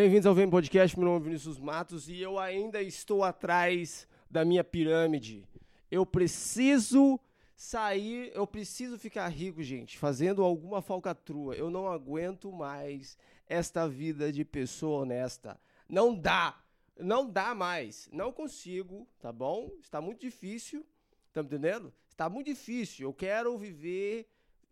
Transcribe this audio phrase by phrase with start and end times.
[0.00, 4.44] Bem-vindos ao Vem Podcast, meu nome é Vinícius Matos e eu ainda estou atrás da
[4.44, 5.44] minha pirâmide.
[5.90, 7.18] Eu preciso
[7.56, 11.56] sair, eu preciso ficar rico, gente, fazendo alguma falcatrua.
[11.56, 15.60] Eu não aguento mais esta vida de pessoa honesta.
[15.88, 16.56] Não dá,
[16.96, 18.08] não dá mais.
[18.12, 19.68] Não consigo, tá bom?
[19.82, 20.86] Está muito difícil,
[21.32, 21.92] tá me entendendo?
[22.08, 23.08] Está muito difícil.
[23.08, 24.28] Eu quero viver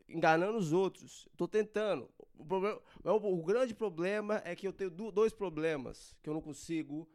[0.08, 1.26] enganando os outros.
[1.36, 2.08] Tô tentando.
[2.38, 6.40] O, problema, o, o grande problema é que eu tenho dois problemas que eu não
[6.40, 7.08] consigo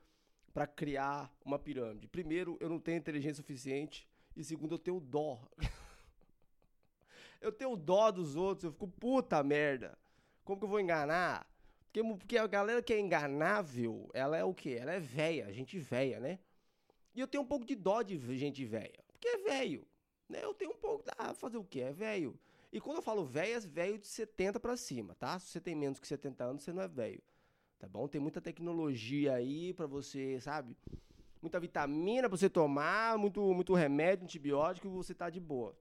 [0.54, 2.08] para criar uma pirâmide.
[2.08, 4.08] Primeiro, eu não tenho inteligência suficiente.
[4.36, 5.40] E segundo, eu tenho dó.
[7.42, 8.66] eu tenho dó dos outros.
[8.66, 9.98] Eu fico, puta merda.
[10.44, 11.48] Como que eu vou enganar?
[11.86, 14.78] Porque, porque a galera que é enganável, ela é o quê?
[14.80, 16.40] Ela é velha, gente velha, né?
[17.14, 19.04] E eu tenho um pouco de dó de gente velha.
[19.12, 19.86] Porque é velho.
[20.30, 20.40] Né?
[20.42, 21.04] Eu tenho um pouco.
[21.18, 21.82] Ah, fazer o quê?
[21.82, 22.40] É velho.
[22.72, 25.38] E quando eu falo velho, é velho de 70 para cima, tá?
[25.38, 27.22] Se você tem menos que 70 anos, você não é velho.
[27.78, 28.08] Tá bom?
[28.08, 30.78] Tem muita tecnologia aí para você, sabe?
[31.42, 35.76] Muita vitamina pra você tomar, muito, muito remédio, antibiótico, você tá de boa.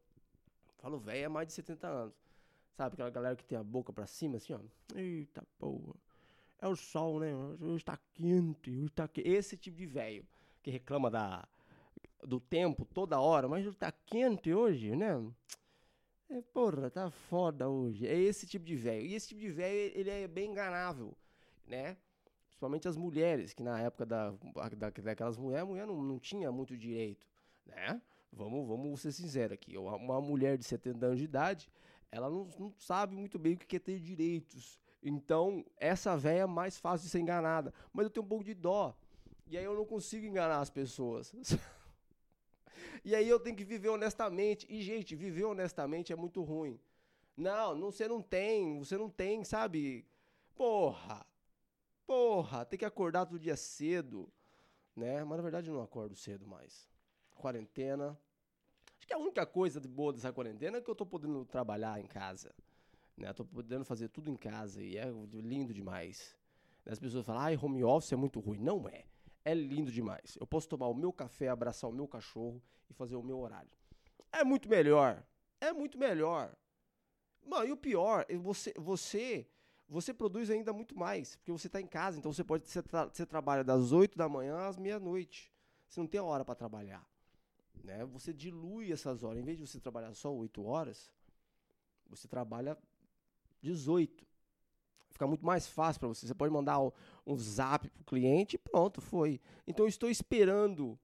[0.78, 2.14] Falo velho é mais de 70 anos.
[2.72, 4.60] Sabe aquela galera que tem a boca para cima, assim, ó.
[4.94, 5.94] Eita porra.
[6.58, 7.32] É o sol, né?
[7.60, 9.28] Hoje tá quente, hoje tá quente.
[9.28, 10.26] Esse tipo de velho
[10.62, 11.46] que reclama da,
[12.22, 15.22] do tempo toda hora, mas tá quente hoje, né?
[16.30, 18.06] É, porra, tá foda hoje.
[18.06, 19.04] É esse tipo de velho.
[19.04, 21.16] E esse tipo de velho, ele é bem enganável,
[21.66, 21.96] né?
[22.46, 26.52] Principalmente as mulheres, que na época da, da, daquelas mulheres, a mulher não, não tinha
[26.52, 27.26] muito direito,
[27.66, 28.00] né?
[28.32, 29.76] Vamos, vamos ser sinceros aqui.
[29.76, 31.68] Uma mulher de 70 anos de idade,
[32.12, 34.78] ela não, não sabe muito bem o que é ter direitos.
[35.02, 37.74] Então, essa velha é mais fácil de ser enganada.
[37.92, 38.94] Mas eu tenho um pouco de dó.
[39.48, 41.32] E aí eu não consigo enganar as pessoas.
[43.04, 44.66] E aí eu tenho que viver honestamente.
[44.68, 46.78] E, gente, viver honestamente é muito ruim.
[47.36, 50.06] Não, não, você não tem, você não tem, sabe?
[50.54, 51.24] Porra!
[52.06, 54.28] Porra, tem que acordar todo dia cedo,
[54.96, 55.22] né?
[55.22, 56.90] Mas na verdade eu não acordo cedo mais.
[57.36, 58.18] Quarentena.
[58.98, 62.00] Acho que a única coisa de boa dessa quarentena é que eu tô podendo trabalhar
[62.00, 62.52] em casa.
[63.16, 63.32] Né?
[63.32, 66.36] tô podendo fazer tudo em casa e é lindo demais.
[66.84, 68.58] As pessoas falam, ai, home office é muito ruim.
[68.58, 69.04] Não é
[69.44, 70.36] é lindo demais.
[70.38, 73.70] Eu posso tomar o meu café, abraçar o meu cachorro e fazer o meu horário.
[74.32, 75.22] É muito melhor.
[75.60, 76.54] É muito melhor.
[77.42, 79.46] Mano, e o pior, você, você,
[79.88, 83.06] você produz ainda muito mais, porque você está em casa, então você pode você, tra
[83.06, 85.52] você trabalha das 8 da manhã às meia-noite.
[85.88, 87.04] Você não tem hora para trabalhar,
[87.82, 88.04] né?
[88.06, 91.10] Você dilui essas horas, em vez de você trabalhar só 8 horas,
[92.08, 92.78] você trabalha
[93.62, 94.29] 18
[95.20, 96.26] fica muito mais fácil para você.
[96.26, 99.38] Você pode mandar um, zap pro cliente e pronto, foi.
[99.66, 100.98] Então eu estou esperando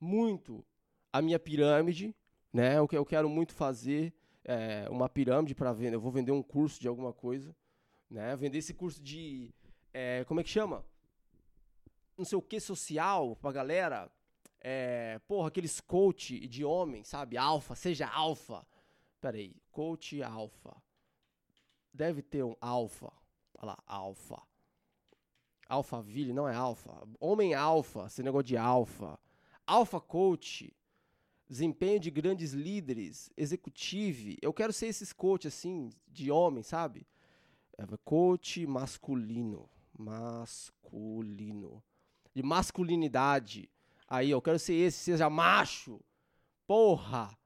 [0.00, 0.64] muito
[1.12, 2.14] a minha pirâmide,
[2.52, 2.80] né?
[2.80, 4.12] O que eu quero muito fazer
[4.44, 5.94] é uma pirâmide para vender.
[5.94, 7.54] Eu vou vender um curso de alguma coisa,
[8.10, 8.34] né?
[8.34, 9.54] Vender esse curso de
[9.94, 10.84] é, como é que chama?
[12.18, 14.10] Não sei o que social pra galera.
[14.60, 17.36] É, porra, aqueles coach de homem, sabe?
[17.36, 18.66] Alfa, seja alfa.
[19.20, 20.76] Pera aí, coach alfa.
[21.92, 23.21] Deve ter um alfa.
[23.62, 24.42] Olha lá, alfa.
[25.68, 27.08] Alphaville não é alfa.
[27.20, 29.18] Homem alfa, esse negócio de alfa.
[29.64, 30.74] Alfa coach.
[31.48, 34.36] Desempenho de grandes líderes, executive.
[34.42, 37.06] Eu quero ser esses coach assim, de homem, sabe?
[37.78, 39.68] É, coach masculino.
[39.96, 41.82] Masculino.
[42.34, 43.70] De masculinidade.
[44.08, 46.00] Aí, eu quero ser esse, seja macho.
[46.66, 47.36] Porra!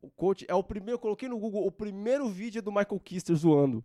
[0.00, 3.34] O coach é o primeiro, eu coloquei no Google o primeiro vídeo do Michael Kister
[3.34, 3.84] zoando.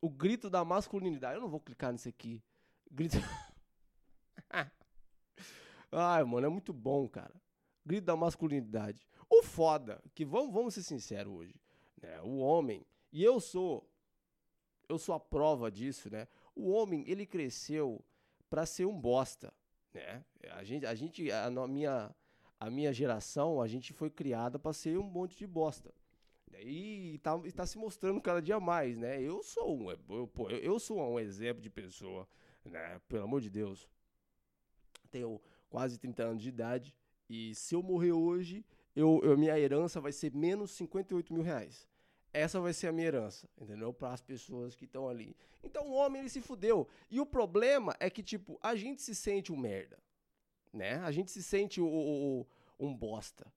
[0.00, 1.34] O grito da masculinidade.
[1.34, 2.42] Eu não vou clicar nisso aqui.
[2.90, 3.16] Grito.
[5.90, 7.34] Ai, mano, é muito bom, cara.
[7.84, 9.06] Grito da masculinidade.
[9.28, 11.54] O foda, que vamos, vamos ser sinceros hoje,
[12.00, 12.20] né?
[12.22, 13.88] O homem, e eu sou
[14.88, 16.26] eu sou a prova disso, né?
[16.54, 18.02] O homem, ele cresceu
[18.48, 19.52] para ser um bosta,
[19.92, 20.24] né?
[20.52, 22.14] A gente a gente a, a minha
[22.60, 25.94] a minha geração, a gente foi criada para ser um monte de bosta.
[26.60, 29.20] E está tá se mostrando cada dia mais, né?
[29.20, 32.28] Eu sou um, eu, pô, eu sou um exemplo de pessoa,
[32.64, 33.00] né?
[33.08, 33.88] Pelo amor de Deus.
[35.10, 35.40] Tenho
[35.70, 36.94] quase 30 anos de idade
[37.28, 38.64] e se eu morrer hoje,
[38.96, 41.88] eu, eu minha herança vai ser menos 58 mil reais.
[42.32, 43.92] Essa vai ser a minha herança, entendeu?
[43.92, 45.36] Para as pessoas que estão ali.
[45.62, 46.86] Então o homem ele se fudeu.
[47.10, 49.98] E o problema é que, tipo, a gente se sente um merda,
[50.72, 50.96] né?
[50.98, 53.50] A gente se sente o, o, o um bosta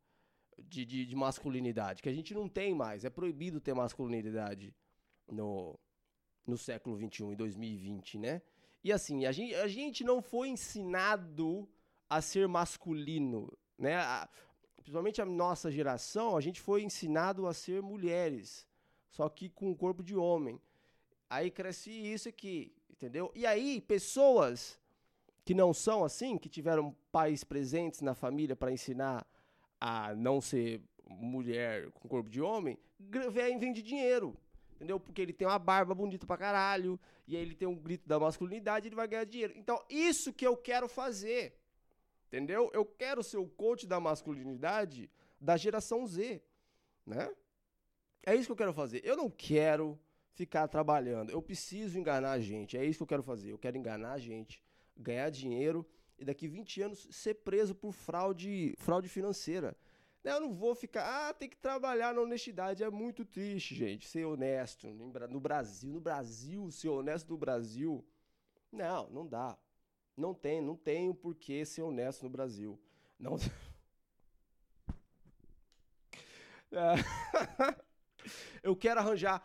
[0.68, 3.06] de, de, de, masculinidade, que a gente não tem mais.
[3.06, 4.74] É proibido ter masculinidade
[5.28, 5.80] no,
[6.46, 8.42] no século XXI, em 2020, né?
[8.84, 11.70] E assim, a gente, a gente não foi ensinado
[12.10, 13.98] a ser masculino, né?
[13.98, 14.30] A,
[14.78, 18.68] principalmente a nossa geração, a gente foi ensinado a ser mulheres,
[19.10, 20.60] só que com o corpo de homem.
[21.30, 23.32] Aí cresce isso aqui, Entendeu?
[23.34, 24.80] E aí, pessoas
[25.44, 29.26] que não são assim, que tiveram pais presentes na família para ensinar
[29.82, 30.80] a não ser
[31.10, 34.38] mulher com corpo de homem, vem, vem de dinheiro.
[34.76, 35.00] Entendeu?
[35.00, 38.20] Porque ele tem uma barba bonita pra caralho, e aí ele tem um grito da
[38.20, 39.54] masculinidade, ele vai ganhar dinheiro.
[39.56, 41.56] Então, isso que eu quero fazer.
[42.28, 42.70] Entendeu?
[42.74, 46.42] Eu quero ser o coach da masculinidade da geração Z,
[47.06, 47.30] né?
[48.24, 49.02] É isso que eu quero fazer.
[49.04, 50.00] Eu não quero
[50.34, 51.32] ficar trabalhando.
[51.32, 52.78] Eu preciso enganar a gente.
[52.78, 53.52] É isso que eu quero fazer.
[53.52, 54.64] Eu quero enganar a gente,
[54.96, 55.86] ganhar dinheiro
[56.22, 59.76] e daqui 20 anos ser preso por fraude, fraude financeira.
[60.24, 62.84] Eu não vou ficar, ah, tem que trabalhar na honestidade.
[62.84, 65.34] É muito triste, gente, ser honesto no Brasil.
[65.90, 68.06] No Brasil, ser honesto no Brasil.
[68.72, 69.58] Não, não dá.
[70.16, 72.80] Não tem, não tenho por que ser honesto no Brasil.
[73.18, 73.36] Não.
[78.62, 79.44] eu quero arranjar.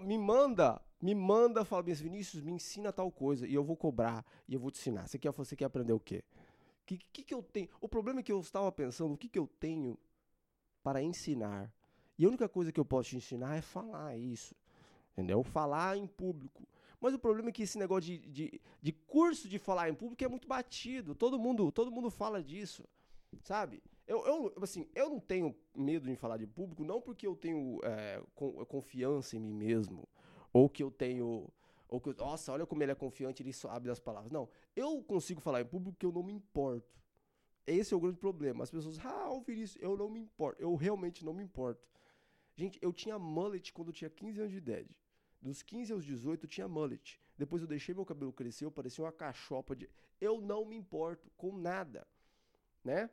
[0.00, 4.54] Me manda, me manda, fala, Vinícius, me ensina tal coisa e eu vou cobrar e
[4.54, 5.06] eu vou te ensinar.
[5.06, 6.24] Você quer, você quer aprender o quê?
[6.82, 7.68] O que, que, que eu tenho?
[7.80, 9.98] O problema é que eu estava pensando, o que, que eu tenho
[10.82, 11.72] para ensinar?
[12.18, 14.54] E a única coisa que eu posso te ensinar é falar isso.
[15.12, 15.42] Entendeu?
[15.42, 16.66] Falar em público.
[17.00, 20.24] Mas o problema é que esse negócio de, de, de curso de falar em público
[20.24, 21.14] é muito batido.
[21.14, 22.84] Todo mundo, todo mundo fala disso.
[23.42, 23.82] Sabe?
[24.06, 27.80] Eu, eu, assim, eu não tenho medo de falar de público, não porque eu tenho
[27.82, 28.22] é,
[28.68, 30.08] confiança em mim mesmo,
[30.56, 31.52] ou que eu tenho.
[31.88, 34.32] Ou que eu, nossa, olha como ele é confiante, ele sabe das palavras.
[34.32, 36.98] Não, eu consigo falar em público porque eu não me importo.
[37.66, 38.64] Esse é o grande problema.
[38.64, 40.60] As pessoas, ah, ouvir isso, eu não me importo.
[40.60, 41.86] Eu realmente não me importo.
[42.56, 44.96] Gente, eu tinha mullet quando eu tinha 15 anos de idade.
[45.42, 47.20] Dos 15 aos 18 eu tinha mullet.
[47.36, 49.88] Depois eu deixei meu cabelo crescer, eu parecia uma cachopa de.
[50.18, 52.06] Eu não me importo com nada.
[52.82, 53.10] Né?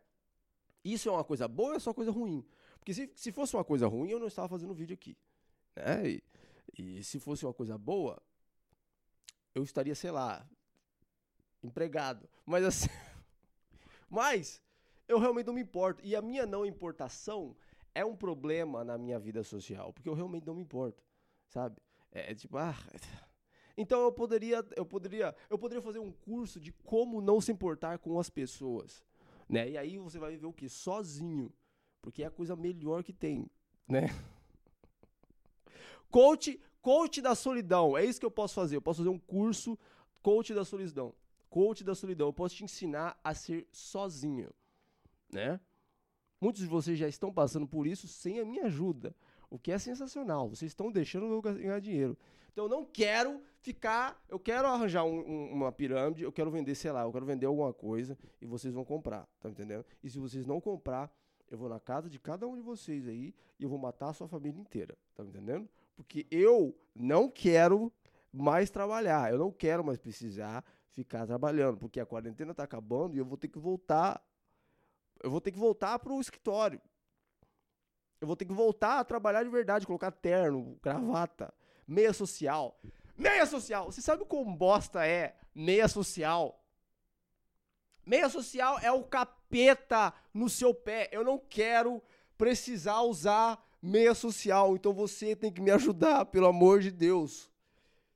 [0.83, 2.45] Isso é uma coisa boa ou é só coisa ruim?
[2.79, 5.17] Porque se, se fosse uma coisa ruim, eu não estava fazendo vídeo aqui.
[5.75, 6.09] Né?
[6.09, 6.23] E,
[6.77, 8.21] e se fosse uma coisa boa,
[9.53, 10.47] eu estaria, sei lá,
[11.61, 12.27] empregado.
[12.45, 12.89] Mas assim.
[14.09, 14.61] mas
[15.07, 16.03] eu realmente não me importo.
[16.03, 17.55] E a minha não importação
[17.93, 19.93] é um problema na minha vida social.
[19.93, 21.03] Porque eu realmente não me importo.
[21.47, 21.79] Sabe?
[22.11, 22.75] É, é tipo, ah.
[23.75, 27.97] Então eu poderia, eu poderia, eu poderia fazer um curso de como não se importar
[27.97, 29.03] com as pessoas.
[29.49, 29.71] Né?
[29.71, 30.69] E aí você vai viver o que?
[30.69, 31.51] Sozinho.
[31.99, 33.49] Porque é a coisa melhor que tem,
[33.87, 34.07] né?
[36.13, 37.97] Coach, coach da solidão.
[37.97, 38.75] É isso que eu posso fazer.
[38.75, 39.75] Eu posso fazer um curso
[40.21, 41.11] coach da solidão.
[41.49, 42.27] Coach da solidão.
[42.27, 44.51] Eu posso te ensinar a ser sozinho,
[45.31, 45.59] né?
[46.39, 49.15] Muitos de vocês já estão passando por isso sem a minha ajuda,
[49.49, 50.47] o que é sensacional.
[50.47, 52.15] Vocês estão deixando eu ganhar dinheiro.
[52.51, 56.75] Então eu não quero ficar, eu quero arranjar um, um, uma pirâmide, eu quero vender,
[56.75, 59.83] sei lá, eu quero vender alguma coisa e vocês vão comprar, tá entendendo?
[60.03, 61.11] E se vocês não comprar,
[61.49, 64.13] eu vou na casa de cada um de vocês aí e eu vou matar a
[64.13, 65.67] sua família inteira, tá entendendo?
[65.95, 67.91] Porque eu não quero
[68.31, 73.19] mais trabalhar, eu não quero mais precisar ficar trabalhando, porque a quarentena tá acabando e
[73.19, 74.23] eu vou ter que voltar,
[75.23, 76.81] eu vou ter que voltar pro escritório.
[78.19, 81.53] Eu vou ter que voltar a trabalhar de verdade, colocar terno, gravata
[81.87, 82.79] meia social.
[83.17, 83.91] Meia social!
[83.91, 86.59] Você sabe como bosta é meia social?
[88.05, 91.09] Meia social é o capeta no seu pé.
[91.11, 92.01] Eu não quero
[92.37, 97.51] precisar usar meia social, então você tem que me ajudar, pelo amor de Deus.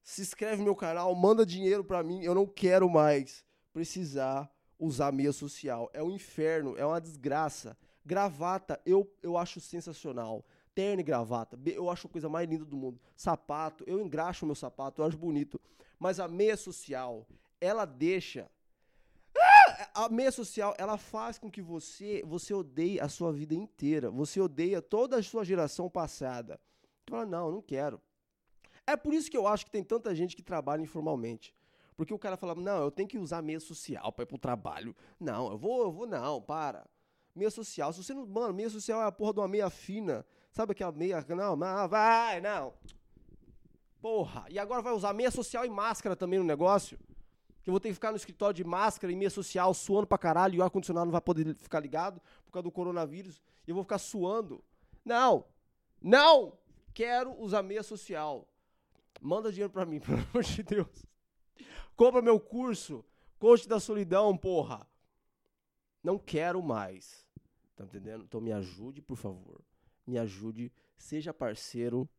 [0.02, 2.24] Se inscreve no meu canal, manda dinheiro para mim.
[2.24, 3.44] Eu não quero mais
[3.74, 5.90] precisar usar meia social.
[5.94, 7.78] É um inferno, é uma desgraça.
[8.06, 11.60] Gravata, eu, eu acho sensacional terno e gravata.
[11.66, 13.02] Eu acho a coisa mais linda do mundo.
[13.16, 15.60] Sapato, eu engraxo meu sapato, eu acho bonito.
[16.00, 17.28] Mas a meia social,
[17.60, 18.48] ela deixa.
[19.94, 24.10] A meia social, ela faz com que você, você odeie a sua vida inteira.
[24.12, 26.60] Você odeia toda a sua geração passada.
[27.06, 28.02] Tu fala, não, não quero.
[28.86, 31.54] É por isso que eu acho que tem tanta gente que trabalha informalmente.
[31.96, 34.96] Porque o cara fala, não, eu tenho que usar meia social para ir pro trabalho.
[35.20, 36.86] Não, eu vou, eu vou, não, para.
[37.36, 38.26] Meia social, se você não.
[38.26, 40.26] Mano, meia social é a porra de uma meia fina
[40.58, 41.24] Sabe aquela meia.
[41.30, 42.74] Não, não, vai, não.
[44.02, 44.48] Porra.
[44.50, 46.98] E agora vai usar meia social e máscara também no negócio?
[47.68, 50.18] Que eu vou ter que ficar no escritório de máscara e meia social suando pra
[50.18, 53.42] caralho e o ar-condicionado não vai poder ficar ligado por causa do coronavírus.
[53.68, 54.64] E eu vou ficar suando.
[55.04, 55.46] Não!
[56.02, 56.58] Não!
[56.94, 58.48] Quero usar meia social.
[59.20, 61.06] Manda dinheiro pra mim, pelo amor de Deus.
[61.94, 63.04] Compra meu curso.
[63.38, 64.88] Coach da solidão, porra.
[66.02, 67.28] Não quero mais.
[67.76, 68.24] Tá entendendo?
[68.24, 69.62] Então me ajude, por favor
[70.08, 72.10] me ajude, seja parceiro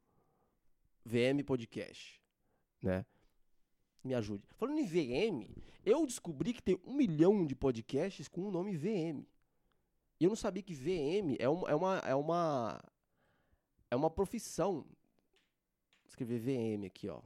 [1.04, 2.22] VM Podcast,
[2.82, 3.06] né?
[4.04, 4.44] Me ajude.
[4.56, 5.48] Falando em VM,
[5.84, 9.24] eu descobri que tem um milhão de podcasts com o nome VM.
[10.20, 12.84] E eu não sabia que VM é uma, é uma, é uma,
[13.90, 14.82] é uma profissão.
[14.82, 17.22] Vou escrever VM aqui, ó.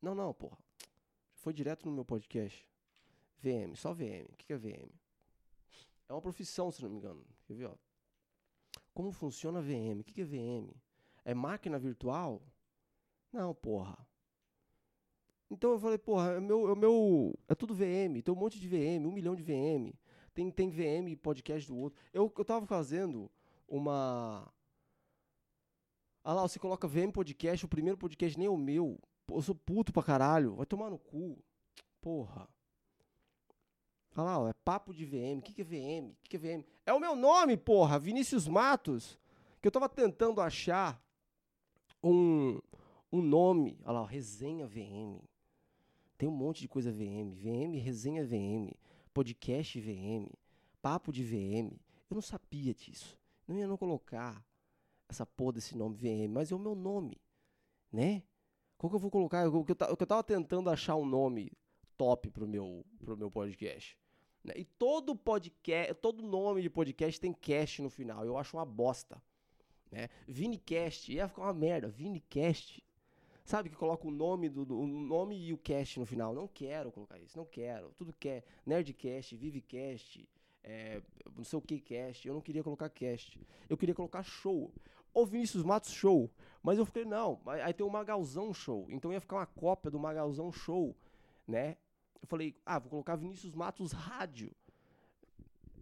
[0.00, 0.58] Não, não, porra.
[1.34, 2.66] foi direto no meu podcast.
[3.38, 4.28] VM, só VM.
[4.32, 4.90] O que é VM?
[6.08, 7.24] É uma profissão, se não me engano.
[7.44, 7.74] Quer ver, ó?
[8.94, 10.00] Como funciona VM?
[10.00, 10.70] O que é VM?
[11.24, 12.42] É máquina virtual?
[13.32, 14.06] Não, porra.
[15.52, 17.38] Então eu falei, porra, é meu, é meu.
[17.46, 19.92] É tudo VM, tem um monte de VM, um milhão de VM.
[20.32, 22.00] Tem, tem VM podcast do outro.
[22.10, 23.30] Eu, eu tava fazendo
[23.68, 24.50] uma.
[26.24, 28.98] Ah lá, você coloca VM podcast, o primeiro podcast nem é o meu.
[29.30, 30.54] Eu sou puto pra caralho.
[30.54, 31.36] Vai tomar no cu.
[32.00, 32.48] Porra.
[34.16, 35.40] Olha lá, ó, é papo de VM.
[35.40, 36.12] O que, que é VM?
[36.12, 36.64] O que, que é VM?
[36.86, 37.98] É o meu nome, porra!
[37.98, 39.18] Vinícius Matos.
[39.60, 40.98] Que eu tava tentando achar
[42.02, 42.58] um,
[43.12, 43.78] um nome.
[43.84, 45.20] Olha lá, ó, resenha VM.
[46.22, 47.32] Tem um monte de coisa VM.
[47.34, 48.70] VM, resenha VM.
[49.12, 50.30] Podcast VM.
[50.80, 51.72] Papo de VM.
[52.08, 53.18] Eu não sabia disso.
[53.44, 54.40] Não ia não colocar
[55.08, 57.20] essa porra desse nome VM, mas é o meu nome,
[57.90, 58.22] né?
[58.78, 59.48] Qual que eu vou colocar?
[59.48, 61.50] O que eu, tava tentando achar um nome
[61.98, 63.98] top pro meu, pro meu podcast.
[64.44, 64.54] né?
[64.56, 68.24] E todo podcast, todo nome de podcast tem cast no final.
[68.24, 69.20] Eu acho uma bosta.
[69.90, 70.08] Né?
[70.28, 71.88] Vinicast, ia ficar uma merda.
[71.88, 72.80] Vinicast.
[73.44, 76.32] Sabe que coloca o nome do, do- o nome e o cast no final.
[76.34, 77.92] Não quero colocar isso, não quero.
[77.98, 80.28] Tudo que é Nerdcast, Vivecast,
[80.62, 81.02] é,
[81.36, 82.26] não sei o que cast.
[82.26, 83.40] Eu não queria colocar cast.
[83.68, 84.72] Eu queria colocar show.
[85.12, 86.30] Ou Vinícius Matos Show.
[86.62, 87.40] Mas eu fiquei, não.
[87.46, 88.86] Aí tem o Magalzão Show.
[88.88, 90.96] Então ia ficar uma cópia do Magalzão Show,
[91.46, 91.76] né?
[92.20, 94.52] Eu falei, ah, vou colocar Vinícius Matos Rádio.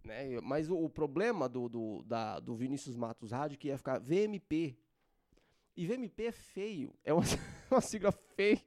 [0.03, 0.41] Né?
[0.41, 4.75] Mas o, o problema do, do, da, do Vinícius Matos Rádio que ia ficar VMP.
[5.75, 6.93] E VMP é feio.
[7.03, 7.23] É uma,
[7.71, 8.61] uma sigla feia.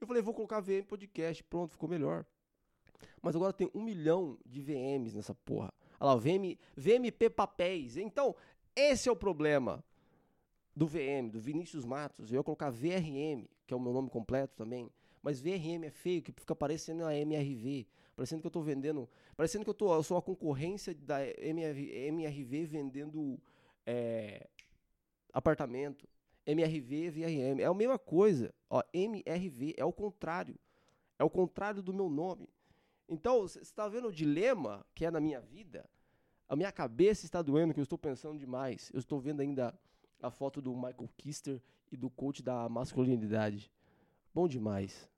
[0.00, 1.42] Eu falei, vou colocar VM Podcast.
[1.44, 2.24] Pronto, ficou melhor.
[3.20, 5.72] Mas agora tem um milhão de VMs nessa porra.
[5.98, 7.96] Olha lá, VM, VMP Papéis.
[7.96, 8.34] Então,
[8.74, 9.82] esse é o problema
[10.74, 12.30] do VM, do Vinícius Matos.
[12.30, 14.90] Eu ia colocar VRM, que é o meu nome completo também.
[15.22, 17.86] Mas VRM é feio, que fica parecendo a MRV.
[18.14, 19.08] Parecendo que eu tô vendendo.
[19.36, 23.40] Parecendo que eu, tô, eu sou a concorrência da MRV, MRV vendendo
[23.84, 24.46] é,
[25.36, 26.08] apartamento.
[26.46, 27.60] MRV, VRM.
[27.60, 28.54] É a mesma coisa.
[28.70, 30.56] Ó, MRV é o contrário.
[31.18, 32.48] É o contrário do meu nome.
[33.08, 35.88] Então, você está vendo o dilema que é na minha vida?
[36.48, 38.90] A minha cabeça está doendo, que eu estou pensando demais.
[38.94, 39.78] Eu estou vendo ainda
[40.22, 41.60] a foto do Michael Kister
[41.92, 43.70] e do coach da masculinidade.
[44.32, 45.10] Bom demais.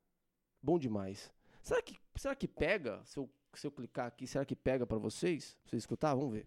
[0.60, 1.32] Bom demais.
[1.62, 3.00] Será que, será que pega?
[3.04, 5.54] Se eu, se eu clicar aqui, será que pega para vocês?
[5.62, 6.14] Pra vocês escutar?
[6.14, 6.46] Vamos ver.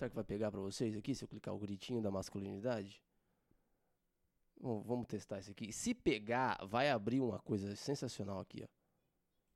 [0.00, 3.02] Será que vai pegar para vocês aqui se eu clicar o gritinho da masculinidade?
[4.58, 5.70] Bom, vamos testar isso aqui.
[5.74, 8.68] Se pegar, vai abrir uma coisa sensacional aqui, ó.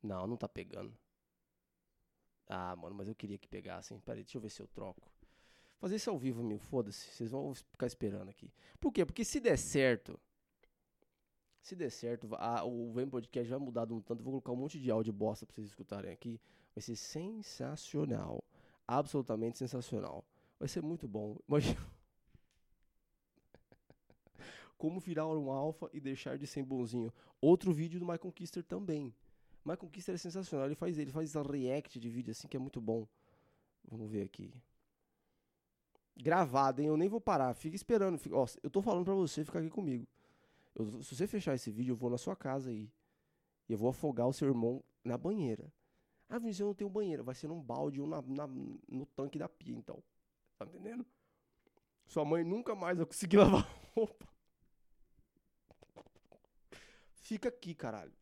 [0.03, 0.95] Não, não tá pegando.
[2.47, 3.99] Ah, mano, mas eu queria que pegassem.
[4.01, 5.11] Peraí, deixa eu ver se eu troco.
[5.79, 7.09] Fazer isso ao vivo, meu, foda-se.
[7.09, 8.53] Vocês vão ficar esperando aqui.
[8.79, 9.07] Por quê?
[9.07, 10.21] Porque se der certo,
[11.63, 14.23] se der certo, a- o Vem Podcast vai mudar de um tanto.
[14.23, 16.39] Vou colocar um monte de áudio bosta pra vocês escutarem aqui.
[16.75, 18.45] Vai ser sensacional.
[18.87, 20.23] Absolutamente sensacional.
[20.65, 21.37] Vai ser muito bom.
[21.47, 21.77] Imagina.
[24.79, 27.13] Como virar um alfa e deixar de ser bonzinho.
[27.39, 29.15] Outro vídeo do Michael Kister também.
[29.63, 30.65] Michael Kister é sensacional.
[30.65, 33.07] Ele faz ele faz react de vídeo assim que é muito bom.
[33.87, 34.55] Vamos ver aqui.
[36.17, 36.89] Gravado, hein?
[36.89, 37.53] Eu nem vou parar.
[37.53, 38.17] Fica esperando.
[38.17, 38.35] Fica...
[38.63, 40.09] Eu tô falando pra você ficar aqui comigo.
[40.75, 42.91] Eu- se você fechar esse vídeo, eu vou na sua casa aí.
[43.69, 45.71] E eu vou afogar o seu irmão na banheira.
[46.27, 47.23] Ah, Vinícius, eu não tenho banheira.
[47.23, 50.03] Vai ser num balde ou na, na- no tanque da pia, então.
[50.59, 51.07] Tá entendendo?
[52.07, 54.29] Sua mãe nunca mais vai conseguir lavar roupa.
[57.15, 58.13] Fica aqui, caralho.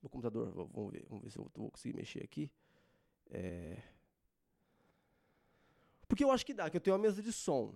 [0.00, 1.04] Meu computador, vamos ver.
[1.08, 2.50] Vamos ver se eu vou conseguir mexer aqui.
[3.30, 3.82] É...
[6.06, 7.74] Porque eu acho que dá, que eu tenho uma mesa de som,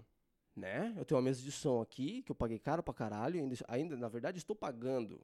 [0.55, 0.95] né?
[0.97, 3.97] Eu tenho uma mesa de som aqui, que eu paguei caro pra caralho, ainda, ainda
[3.97, 5.21] na verdade estou pagando,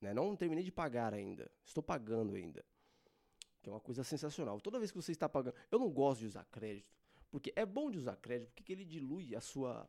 [0.00, 0.14] né?
[0.14, 2.64] Não terminei de pagar ainda, estou pagando ainda.
[3.62, 4.58] Que é uma coisa sensacional.
[4.60, 6.96] Toda vez que você está pagando, eu não gosto de usar crédito,
[7.30, 9.88] porque é bom de usar crédito, porque ele dilui a sua,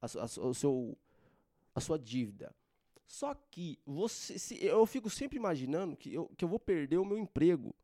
[0.00, 0.96] a, a o seu,
[1.74, 2.54] a sua dívida.
[3.06, 7.04] Só que você, se, eu fico sempre imaginando que eu, que eu vou perder o
[7.04, 7.74] meu emprego.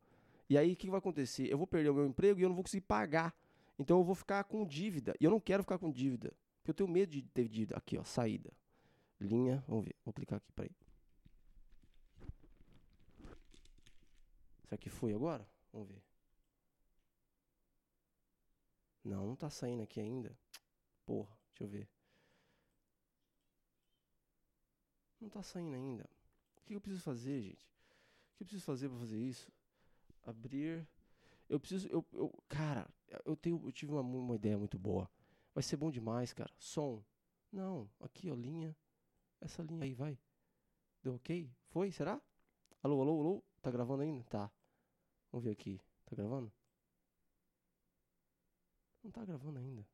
[0.49, 1.51] E aí o que que vai acontecer?
[1.51, 3.35] Eu vou perder o meu emprego e eu não vou conseguir pagar.
[3.77, 5.15] Então eu vou ficar com dívida.
[5.19, 6.33] E eu não quero ficar com dívida.
[6.57, 7.77] Porque eu tenho medo de ter dívida.
[7.77, 8.51] Aqui, ó, saída.
[9.21, 9.95] Linha, vamos ver.
[10.03, 10.71] Vou clicar aqui, peraí.
[14.63, 15.47] Será que foi agora?
[15.71, 16.08] Vamos ver.
[19.09, 20.37] Não, não tá saindo aqui ainda.
[21.03, 21.89] Porra, deixa eu ver.
[25.19, 26.07] Não tá saindo ainda.
[26.57, 27.65] O que eu preciso fazer, gente?
[27.65, 29.51] O que eu preciso fazer pra fazer isso?
[30.21, 30.87] Abrir.
[31.49, 31.87] Eu preciso.
[31.87, 32.87] Eu, eu, cara,
[33.25, 35.09] eu, tenho, eu tive uma, uma ideia muito boa.
[35.55, 36.53] Vai ser bom demais, cara.
[36.59, 37.03] Som.
[37.51, 38.77] Não, aqui, ó, linha.
[39.41, 40.19] essa linha aí, vai.
[41.01, 41.51] Deu ok?
[41.69, 41.91] Foi?
[41.91, 42.21] Será?
[42.83, 43.43] Alô, alô, alô?
[43.59, 44.23] Tá gravando ainda?
[44.25, 44.51] Tá.
[45.31, 45.81] Vamos ver aqui.
[46.05, 46.53] Tá gravando?
[49.03, 49.85] Não tá gravando ainda.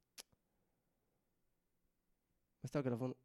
[2.62, 3.16] Mas tá gravando.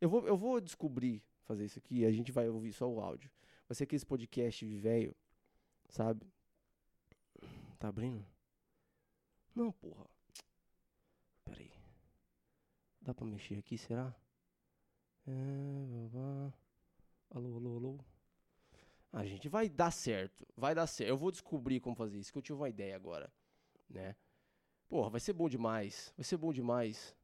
[0.00, 3.28] Eu vou, eu vou descobrir fazer isso aqui a gente vai ouvir só o áudio.
[3.68, 5.16] Vai ser aquele podcast velho,
[5.88, 6.24] sabe?
[7.78, 8.24] Tá abrindo?
[9.54, 10.06] Não, porra.
[11.44, 11.72] Pera aí.
[13.00, 14.14] Dá pra mexer aqui, será?
[15.26, 16.52] É,
[17.30, 17.98] alô, alô, alô.
[19.12, 20.46] A gente vai dar certo.
[20.56, 21.08] Vai dar certo.
[21.08, 23.32] Eu vou descobrir como fazer isso, que eu tive uma ideia agora,
[23.90, 24.16] né?
[24.88, 26.12] Porra, vai ser bom demais.
[26.16, 27.16] Vai ser bom demais.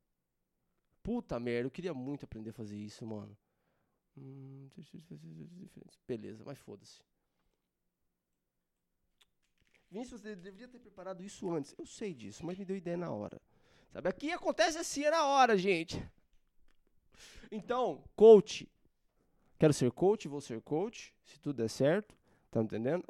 [1.02, 3.37] Puta merda, eu queria muito aprender a fazer isso, mano.
[4.16, 4.68] Hum,
[6.06, 7.00] beleza, mas foda-se.
[9.90, 11.75] Vinícius, você deveria ter preparado isso antes.
[11.78, 13.40] Eu sei disso, mas me deu ideia na hora.
[13.92, 16.02] Sabe, aqui acontece assim é na hora, gente.
[17.50, 18.68] Então, coach.
[19.58, 22.16] Quero ser coach, vou ser coach, se tudo der certo.
[22.50, 23.04] Tá entendendo?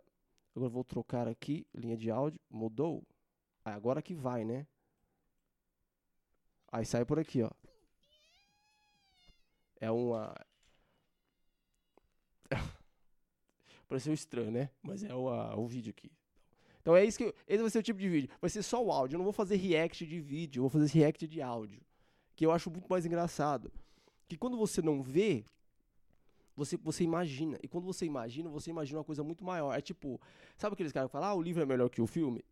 [0.54, 2.40] Agora vou trocar aqui, linha de áudio.
[2.48, 3.02] Mudou?
[3.74, 4.64] Agora que vai, né?
[6.70, 7.50] Aí sai por aqui, ó.
[9.80, 10.32] É uma.
[13.88, 14.70] Pareceu estranho, né?
[14.80, 16.12] Mas é o, a, o vídeo aqui.
[16.80, 17.34] Então é isso que.
[17.48, 18.30] esse vai ser o tipo de vídeo.
[18.40, 19.16] Vai ser só o áudio.
[19.16, 21.82] Eu não vou fazer react de vídeo, eu vou fazer react de áudio.
[22.36, 23.72] Que eu acho muito mais engraçado.
[24.28, 25.44] Que quando você não vê,
[26.54, 27.58] você, você imagina.
[27.64, 29.76] E quando você imagina, você imagina uma coisa muito maior.
[29.76, 30.20] É tipo,
[30.56, 32.44] sabe aqueles caras que falam, ah, o livro é melhor que o filme?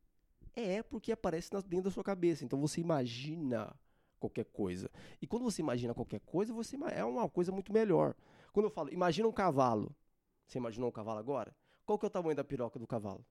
[0.57, 2.45] É, porque aparece dentro da sua cabeça.
[2.45, 3.75] Então você imagina
[4.19, 4.91] qualquer coisa.
[5.21, 8.15] E quando você imagina qualquer coisa, você é uma coisa muito melhor.
[8.53, 9.95] Quando eu falo, imagina um cavalo.
[10.47, 11.55] Você imaginou um cavalo agora?
[11.85, 13.25] Qual que é o tamanho da piroca do cavalo?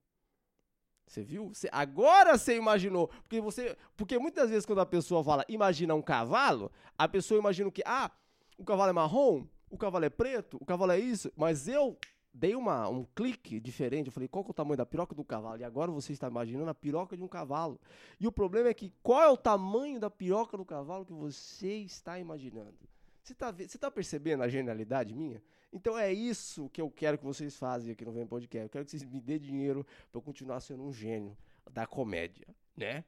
[1.08, 1.52] Você viu?
[1.72, 3.08] Agora você imaginou.
[3.08, 3.78] Porque você.
[3.96, 7.84] Porque muitas vezes quando a pessoa fala imagina um cavalo, a pessoa imagina o que?
[7.86, 8.12] Ah,
[8.58, 11.32] o cavalo é marrom, o cavalo é preto, o cavalo é isso.
[11.36, 11.98] Mas eu
[12.34, 14.08] dei uma, um clique diferente.
[14.08, 15.62] Eu falei, qual é o tamanho da piroca do cavalo?
[15.62, 17.80] E agora você está imaginando a piroca de um cavalo.
[18.20, 21.76] E o problema é que qual é o tamanho da piroca do cavalo que você
[21.78, 22.76] está imaginando?
[23.22, 25.42] Você está tá percebendo a genialidade minha?
[25.72, 28.66] Então é isso que eu quero que vocês façam aqui no Vem Podcast.
[28.66, 31.38] Eu quero que vocês me dêem dinheiro para eu continuar sendo um gênio
[31.72, 33.06] da comédia, né?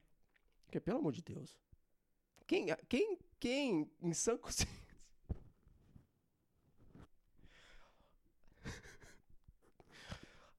[0.65, 1.59] Porque, pelo amor de Deus.
[2.47, 4.84] Quem, quem, quem em sã consciência...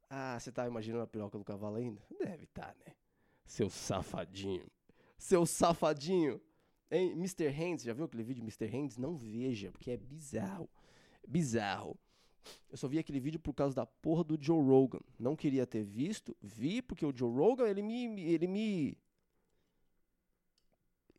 [0.09, 2.03] ah, você tá imaginando a piroca do cavalo ainda?
[2.19, 2.95] Deve estar, tá, né?
[3.45, 4.67] Seu safadinho.
[5.19, 6.41] Seu safadinho.
[6.91, 7.13] Hein?
[7.13, 7.49] Mr.
[7.49, 8.67] Hands, já viu aquele vídeo de Mr.
[8.67, 8.97] Hands?
[8.97, 10.69] Não veja, porque é bizarro
[11.27, 11.99] bizarro.
[12.71, 15.01] Eu só vi aquele vídeo por causa da porra do Joe Rogan.
[15.19, 18.97] Não queria ter visto, vi porque o Joe Rogan, ele me ele me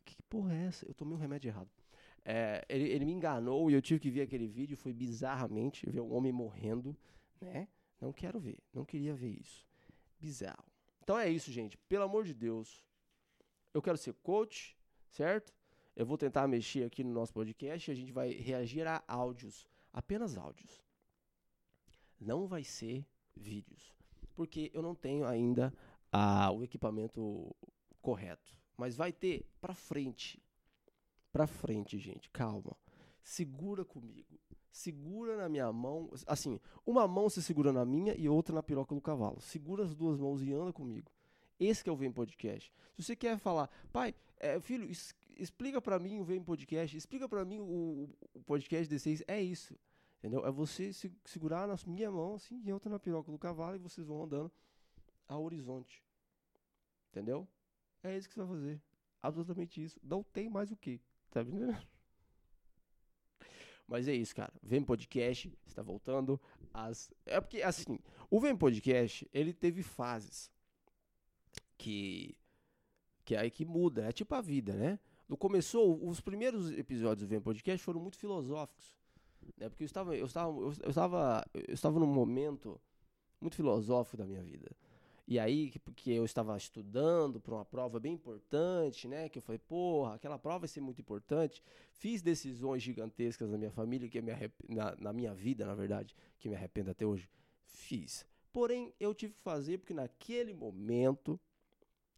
[0.06, 0.86] Que porra é essa?
[0.88, 1.70] Eu tomei um remédio errado.
[2.24, 6.02] É, ele, ele me enganou e eu tive que ver aquele vídeo, foi bizarramente ver
[6.02, 6.96] um homem morrendo,
[7.42, 7.68] né?
[8.00, 9.68] Não quero ver, não queria ver isso.
[10.20, 10.66] Bizarro.
[11.02, 11.78] Então é isso, gente.
[11.78, 12.86] Pelo amor de Deus.
[13.74, 14.78] Eu quero ser coach,
[15.10, 15.54] certo?
[15.96, 19.68] Eu vou tentar mexer aqui no nosso podcast e a gente vai reagir a áudios
[19.92, 20.84] apenas áudios.
[22.20, 23.06] Não vai ser
[23.36, 23.96] vídeos,
[24.36, 25.74] porque eu não tenho ainda
[26.54, 27.56] o equipamento
[28.02, 28.56] correto.
[28.76, 30.42] Mas vai ter para frente.
[31.32, 32.76] Para frente, gente, calma.
[33.22, 34.40] Segura comigo.
[34.78, 36.08] Segura na minha mão.
[36.28, 39.42] Assim, uma mão se segura na minha e outra na piroca do cavalo.
[39.42, 41.12] Segura as duas mãos e anda comigo.
[41.60, 42.72] Esse que é o Vem Podcast.
[42.96, 47.28] Se você quer falar, pai, é, filho, es, explica para mim o Vem Podcast, explica
[47.28, 49.24] para mim o, o podcast D6.
[49.28, 49.76] É isso.
[50.20, 50.46] Entendeu?
[50.46, 53.80] É você se, segurar na minha mão assim e outra na piroca do cavalo e
[53.80, 54.52] vocês vão andando
[55.28, 56.04] ao horizonte.
[57.10, 57.48] Entendeu?
[58.04, 58.82] É isso que você vai fazer.
[59.24, 60.00] Absolutamente isso.
[60.04, 61.02] Não tem mais o que.
[61.32, 61.76] Tá vendo?
[63.88, 64.54] Mas é isso, cara.
[64.62, 66.40] Vem Podcast, está voltando.
[66.74, 67.10] As...
[67.26, 70.52] É porque, assim, o Vem Podcast, ele teve fases
[71.78, 72.36] que.
[73.24, 74.06] Que é aí que muda.
[74.06, 75.00] É tipo a vida, né?
[75.28, 78.98] No começou, os primeiros episódios do Vem Podcast foram muito filosóficos
[79.56, 79.70] né?
[79.70, 82.80] Porque eu estava, eu estava, eu estava, eu estava num momento
[83.40, 84.70] muito filosófico da minha vida.
[85.28, 89.28] E aí, porque eu estava estudando para uma prova bem importante, né?
[89.28, 91.62] Que eu falei, porra, aquela prova vai ser muito importante.
[91.92, 94.32] Fiz decisões gigantescas na minha família, que me
[94.70, 97.30] na, na minha vida, na verdade, que me arrependo até hoje.
[97.66, 98.26] Fiz.
[98.54, 101.38] Porém, eu tive que fazer porque naquele momento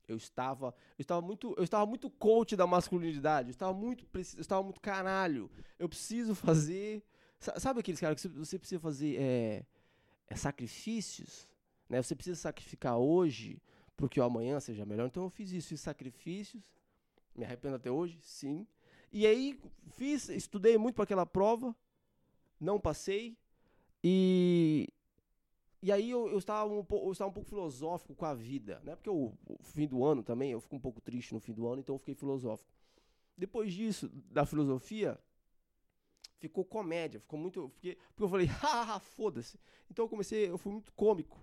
[0.08, 0.68] eu estava,
[0.98, 3.50] eu estava muito, eu estava muito coach da masculinidade.
[3.50, 5.50] Eu estava muito, eu estava muito caralho.
[5.80, 7.04] Eu preciso fazer
[7.40, 9.66] Sabe aqueles caras que você precisa fazer é,
[10.28, 11.48] é sacrifícios?
[11.90, 12.02] Né?
[12.02, 13.62] Você precisa sacrificar hoje
[13.98, 15.08] porque o amanhã seja melhor.
[15.08, 16.64] Então eu fiz isso, fiz sacrifícios.
[17.36, 18.20] Me arrependo até hoje?
[18.22, 18.66] Sim.
[19.12, 19.60] E aí
[19.92, 21.76] fiz, estudei muito para aquela prova,
[22.60, 23.36] não passei.
[24.04, 24.88] E
[25.82, 28.96] e aí eu, eu, estava um, eu estava um pouco filosófico com a vida, né?
[28.96, 31.68] Porque o, o fim do ano também, eu fico um pouco triste no fim do
[31.68, 32.70] ano, então eu fiquei filosófico.
[33.38, 35.18] Depois disso, da filosofia,
[36.38, 37.70] ficou comédia, ficou muito.
[37.70, 39.58] Porque, porque eu falei, haha, foda-se.
[39.90, 41.42] Então eu comecei, eu fui muito cômico,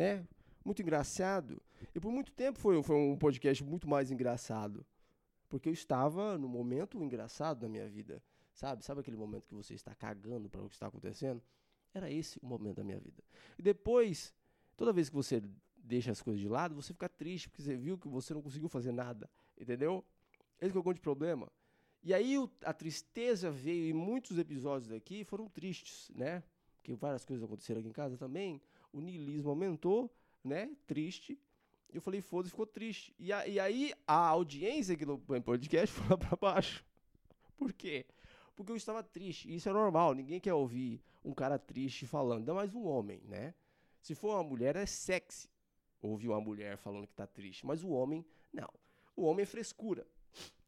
[0.00, 0.26] né?
[0.64, 1.60] Muito engraçado.
[1.94, 4.84] E por muito tempo foi, foi um podcast muito mais engraçado.
[5.46, 8.22] Porque eu estava no momento engraçado da minha vida.
[8.54, 8.82] Sabe?
[8.82, 11.42] Sabe aquele momento que você está cagando para o que está acontecendo?
[11.92, 13.22] Era esse o momento da minha vida.
[13.58, 14.34] E depois,
[14.74, 15.42] toda vez que você
[15.76, 18.70] deixa as coisas de lado, você fica triste porque você viu que você não conseguiu
[18.70, 19.28] fazer nada.
[19.58, 20.02] Entendeu?
[20.58, 21.50] Esse é o grande problema.
[22.02, 26.42] E aí o, a tristeza veio e muitos episódios aqui foram tristes, né?
[26.76, 28.62] Porque várias coisas aconteceram aqui em casa também.
[28.92, 30.10] O niilismo aumentou,
[30.42, 30.70] né?
[30.86, 31.38] Triste.
[31.92, 33.14] Eu falei, foda-se, ficou triste.
[33.18, 36.84] E, a, e, aí a audiência aqui no podcast foi lá pra baixo.
[37.56, 38.06] Por quê?
[38.54, 39.52] Porque eu estava triste.
[39.54, 43.54] Isso é normal, ninguém quer ouvir um cara triste falando, ainda mais um homem, né?
[44.00, 45.48] Se for uma mulher, é sexy
[46.00, 47.66] ouvir uma mulher falando que tá triste.
[47.66, 48.70] Mas o homem, não.
[49.14, 50.06] O homem é frescura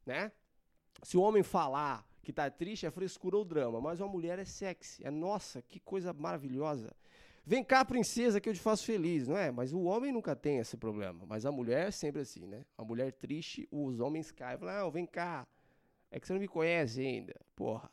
[0.05, 0.33] né?
[1.03, 4.45] Se o homem falar que tá triste, é frescura ou drama, mas uma mulher é
[4.45, 5.05] sexy.
[5.05, 6.95] É nossa, que coisa maravilhosa.
[7.45, 9.51] Vem cá, princesa, que eu te faço feliz, não é?
[9.51, 11.25] Mas o homem nunca tem esse problema.
[11.27, 12.65] Mas a mulher é sempre assim, né?
[12.79, 14.59] A mulher triste, os homens caem.
[14.59, 15.47] Falam, não, vem cá.
[16.11, 17.35] É que você não me conhece ainda.
[17.57, 17.91] Porra.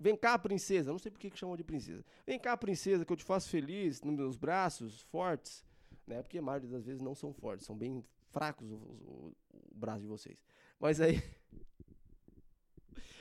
[0.00, 0.90] Vem cá, princesa.
[0.90, 2.02] Não sei por que, que chamam de princesa.
[2.26, 5.66] Vem cá, princesa, que eu te faço feliz nos meus braços fortes.
[6.06, 6.22] Né?
[6.22, 9.34] Porque a maioria das vezes não são fortes, são bem fracos o, o
[9.74, 10.42] braço de vocês.
[10.80, 11.22] Mas aí.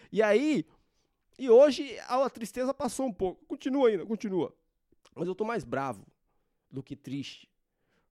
[0.10, 0.66] E aí.
[1.38, 3.46] E hoje a tristeza passou um pouco.
[3.46, 4.56] Continua ainda, continua.
[5.18, 6.06] Mas eu tô mais bravo
[6.70, 7.50] do que triste.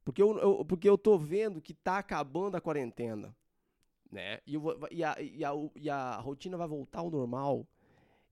[0.04, 3.34] Porque eu, eu, porque eu tô vendo que tá acabando a quarentena.
[4.10, 4.40] Né?
[4.46, 7.66] E, eu, e, a, e, a, e a rotina vai voltar ao normal.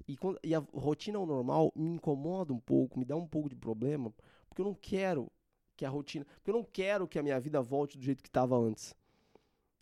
[0.06, 3.48] E, quando, e a rotina ao normal me incomoda um pouco, me dá um pouco
[3.48, 4.12] de problema.
[4.48, 5.30] Porque eu não quero
[5.76, 6.24] que a rotina.
[6.36, 8.94] Porque eu não quero que a minha vida volte do jeito que estava antes.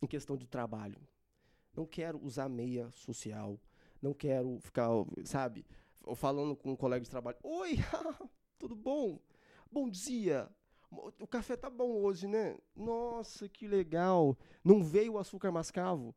[0.01, 0.99] Em questão de trabalho.
[1.77, 3.59] Não quero usar meia social.
[4.01, 4.89] Não quero ficar,
[5.25, 5.65] sabe,
[6.17, 7.37] falando com um colega de trabalho.
[7.43, 7.77] Oi,
[8.63, 9.19] tudo bom?
[9.73, 10.49] Bom dia.
[11.19, 12.57] O café tá bom hoje, né?
[12.77, 14.39] Nossa, que legal.
[14.63, 16.15] Não veio o açúcar mascavo?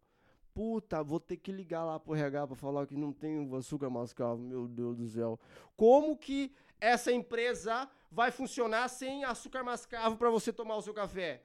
[0.54, 4.38] Puta, vou ter que ligar lá pro RH pra falar que não tem açúcar mascavo.
[4.44, 5.40] Meu Deus do céu.
[5.76, 11.42] Como que essa empresa vai funcionar sem açúcar mascavo para você tomar o seu café?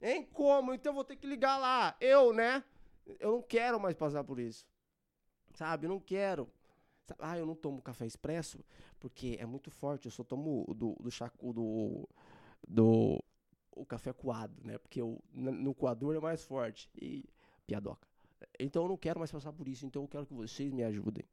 [0.00, 0.26] Hein?
[0.32, 0.72] Como?
[0.72, 1.94] Então vou ter que ligar lá.
[2.00, 2.64] Eu, né?
[3.20, 4.66] Eu não quero mais passar por isso.
[5.52, 5.84] Sabe?
[5.84, 6.50] Eu não quero.
[7.18, 8.64] Ah, eu não tomo café expresso
[8.98, 10.06] porque é muito forte.
[10.06, 12.08] Eu só tomo do, do chaco do,
[12.66, 13.22] do
[13.72, 14.78] o café coado, né?
[14.78, 15.00] Porque
[15.32, 16.88] no coador é mais forte.
[17.00, 17.24] E
[17.66, 18.08] piadoca.
[18.58, 19.86] Então eu não quero mais passar por isso.
[19.86, 21.24] Então eu quero que vocês me ajudem.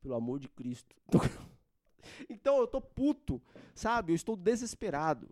[0.00, 0.94] Pelo amor de Cristo.
[2.28, 3.40] então eu tô puto,
[3.74, 4.12] sabe?
[4.12, 5.28] Eu estou desesperado.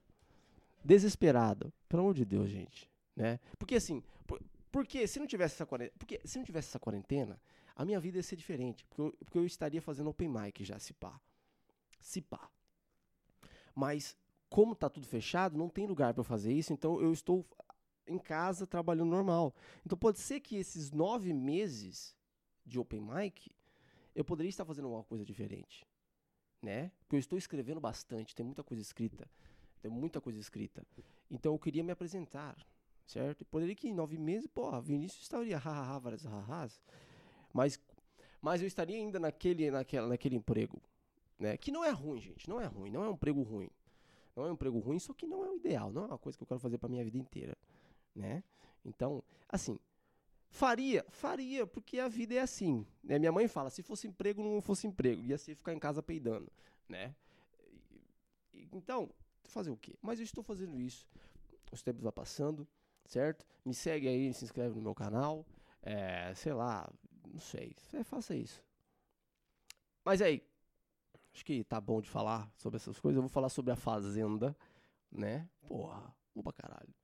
[0.84, 1.72] Desesperado.
[1.88, 2.88] Pelo amor de Deus, gente.
[3.16, 3.40] Né?
[3.58, 4.02] Porque assim,
[4.70, 7.40] porque se não tivesse essa quarentena, porque se não tivesse essa quarentena,
[7.80, 10.78] a minha vida ia ser diferente, porque eu, porque eu estaria fazendo open mic já,
[10.78, 11.18] se pá.
[11.98, 12.50] Se pá.
[13.74, 14.14] Mas
[14.50, 17.42] como tá tudo fechado, não tem lugar para fazer isso, então eu estou
[18.06, 19.54] em casa trabalhando normal.
[19.86, 22.14] Então pode ser que esses nove meses
[22.66, 23.50] de open mic
[24.14, 25.86] eu poderia estar fazendo alguma coisa diferente,
[26.60, 26.92] né?
[27.00, 29.26] Porque eu estou escrevendo bastante, tem muita coisa escrita,
[29.80, 30.86] tem muita coisa escrita.
[31.30, 32.58] Então eu queria me apresentar,
[33.06, 33.42] certo?
[33.46, 36.78] Poderia que em nove meses, pô, Vinícius estaria hahaha, várias hahahas,
[37.52, 37.80] mas,
[38.40, 40.80] mas eu estaria ainda naquele, naquela, naquele emprego,
[41.38, 41.56] né?
[41.56, 43.70] Que não é ruim, gente, não é ruim, não é um emprego ruim.
[44.34, 46.38] Não é um emprego ruim, só que não é o ideal, não é uma coisa
[46.38, 47.56] que eu quero fazer para minha vida inteira,
[48.14, 48.42] né?
[48.84, 49.78] Então, assim,
[50.48, 53.18] faria, faria, porque a vida é assim, né?
[53.18, 56.50] Minha mãe fala, se fosse emprego, não fosse emprego, ia ser ficar em casa peidando,
[56.88, 57.14] né?
[58.72, 59.10] Então,
[59.44, 59.96] fazer o quê?
[60.00, 61.06] Mas eu estou fazendo isso.
[61.72, 62.66] Os tempos vão passando,
[63.04, 63.44] certo?
[63.64, 65.44] Me segue aí, se inscreve no meu canal.
[65.82, 66.90] É, sei lá,
[67.32, 67.74] não sei.
[67.92, 68.62] É, faça isso.
[70.04, 70.42] Mas aí,
[71.34, 73.16] acho que tá bom de falar sobre essas coisas.
[73.16, 74.56] Eu vou falar sobre a Fazenda,
[75.10, 75.48] né?
[75.66, 76.94] Porra, vou pra caralho.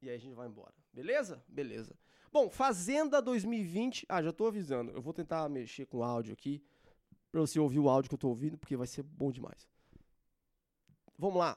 [0.00, 0.74] E aí a gente vai embora.
[0.92, 1.42] Beleza?
[1.46, 1.96] Beleza.
[2.32, 4.06] Bom, Fazenda 2020.
[4.08, 4.90] Ah, já tô avisando.
[4.90, 6.62] Eu vou tentar mexer com o áudio aqui.
[7.30, 9.68] Pra você ouvir o áudio que eu tô ouvindo, porque vai ser bom demais.
[11.16, 11.56] Vamos lá.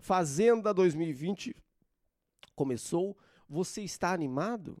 [0.00, 1.54] Fazenda 2020
[2.54, 3.16] começou.
[3.48, 4.76] Você está animado?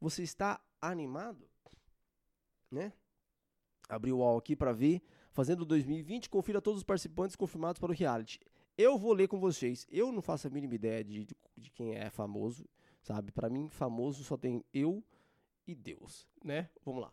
[0.00, 1.48] Você está animado?
[2.70, 2.92] Né?
[3.88, 5.02] Abri o UOL aqui para ver.
[5.32, 8.40] Fazendo 2020, confira todos os participantes confirmados para o reality.
[8.76, 9.86] Eu vou ler com vocês.
[9.90, 12.64] Eu não faço a mínima ideia de, de, de quem é famoso,
[13.00, 13.32] sabe?
[13.32, 15.02] Para mim, famoso só tem eu
[15.66, 16.68] e Deus, né?
[16.84, 17.12] Vamos lá.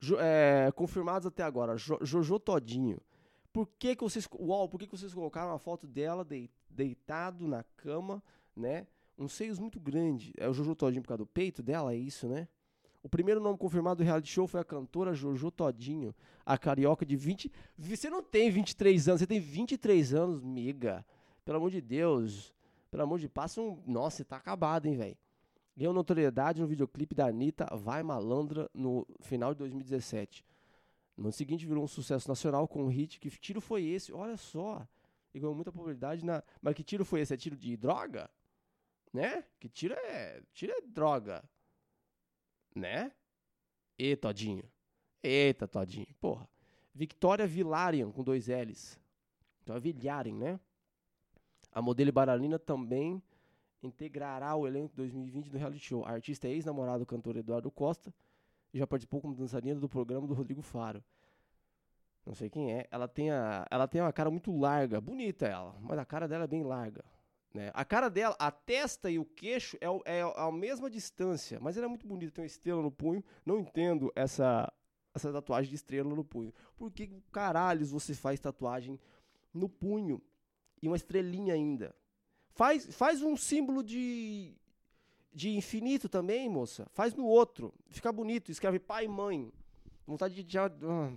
[0.00, 3.00] Jo, é, confirmados até agora, jo, Jojo Todinho.
[3.52, 7.48] Por que que vocês, uau, por que que vocês colocaram uma foto dela de, deitado
[7.48, 8.22] na cama,
[8.54, 8.86] né?
[9.16, 10.32] Uns seios muito grandes.
[10.36, 12.46] É o Jojo Todinho por causa do peito dela, é isso, né?
[13.02, 17.16] O primeiro nome confirmado do reality show foi a cantora Jojo Todinho, a carioca de
[17.16, 17.50] 20.
[17.76, 21.06] Você não tem 23 anos, você tem 23 anos, miga.
[21.44, 22.54] Pelo amor de Deus.
[22.90, 23.82] Pelo amor de passa um.
[23.86, 25.16] Nossa, você tá acabado, hein, velho.
[25.76, 30.44] Ganhou notoriedade no videoclipe da Anitta Vai Malandra no final de 2017.
[31.16, 33.20] No ano seguinte virou um sucesso nacional com um hit.
[33.20, 34.12] Que tiro foi esse?
[34.12, 34.86] Olha só.
[35.32, 36.42] E ganhou muita popularidade na.
[36.60, 37.32] Mas que tiro foi esse?
[37.32, 38.28] É tiro de droga?
[39.12, 39.44] Né?
[39.60, 40.42] Que tiro é.
[40.52, 41.44] Tiro é droga.
[42.78, 43.12] Né?
[43.98, 44.64] E Todinho.
[45.22, 46.06] Eita, Todinho.
[46.20, 46.48] Porra.
[46.94, 48.98] Victoria Vilarian, com dois L's.
[49.62, 50.60] Então é Vilharen, né?
[51.72, 53.22] A modelo bailarina também
[53.82, 56.04] integrará o elenco 2020 do reality show.
[56.04, 58.12] A artista é ex-namorada do cantor Eduardo Costa
[58.72, 61.02] e já participou como dançarina do programa do Rodrigo Faro.
[62.24, 62.86] Não sei quem é.
[62.90, 66.44] Ela tem, a, ela tem uma cara muito larga, bonita ela, mas a cara dela
[66.44, 67.04] é bem larga.
[67.52, 67.70] Né?
[67.74, 71.86] A cara dela, a testa e o queixo é, é a mesma distância, mas ela
[71.86, 73.24] é muito bonita, tem uma estrela no punho.
[73.44, 74.72] Não entendo essa,
[75.14, 76.52] essa tatuagem de estrela no punho.
[76.76, 79.00] Por que caralhos você faz tatuagem
[79.52, 80.20] no punho
[80.82, 81.94] e uma estrelinha ainda?
[82.50, 84.54] Faz, faz um símbolo de,
[85.32, 86.86] de infinito também, moça.
[86.92, 87.72] Faz no outro.
[87.88, 88.50] Fica bonito.
[88.50, 89.52] Escreve pai e mãe.
[90.06, 90.58] Vontade de.
[90.58, 91.16] Uh,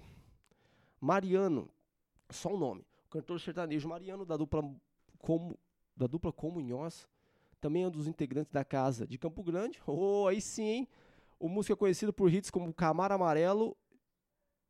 [1.00, 1.67] Mariano.
[2.30, 2.86] Só o um nome.
[3.08, 4.63] O cantor sertanejo Mariano, da dupla
[5.17, 5.58] como
[6.02, 7.08] da dupla Comunhós,
[7.60, 9.80] também é um dos integrantes da casa de Campo Grande.
[9.86, 10.88] Oh, aí sim, hein?
[11.40, 13.78] O músico é conhecido por hits como Camaro Amarelo,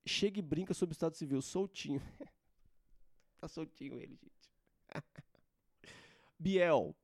[0.06, 2.02] Chega e Brinca sobre o Estado Civil, soltinho.
[3.40, 4.52] tá soltinho ele, gente.
[6.38, 6.96] Biel.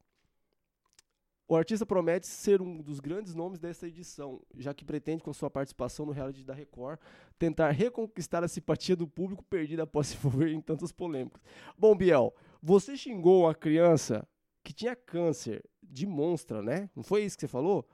[1.49, 5.49] O artista promete ser um dos grandes nomes desta edição, já que pretende, com sua
[5.49, 6.99] participação no reality da Record,
[7.39, 11.41] tentar reconquistar a simpatia do público perdida após se envolver em tantas polêmicas.
[11.77, 14.27] Bom, Biel, você xingou uma criança
[14.63, 16.89] que tinha câncer de monstra, né?
[16.95, 17.87] Não foi isso que você falou?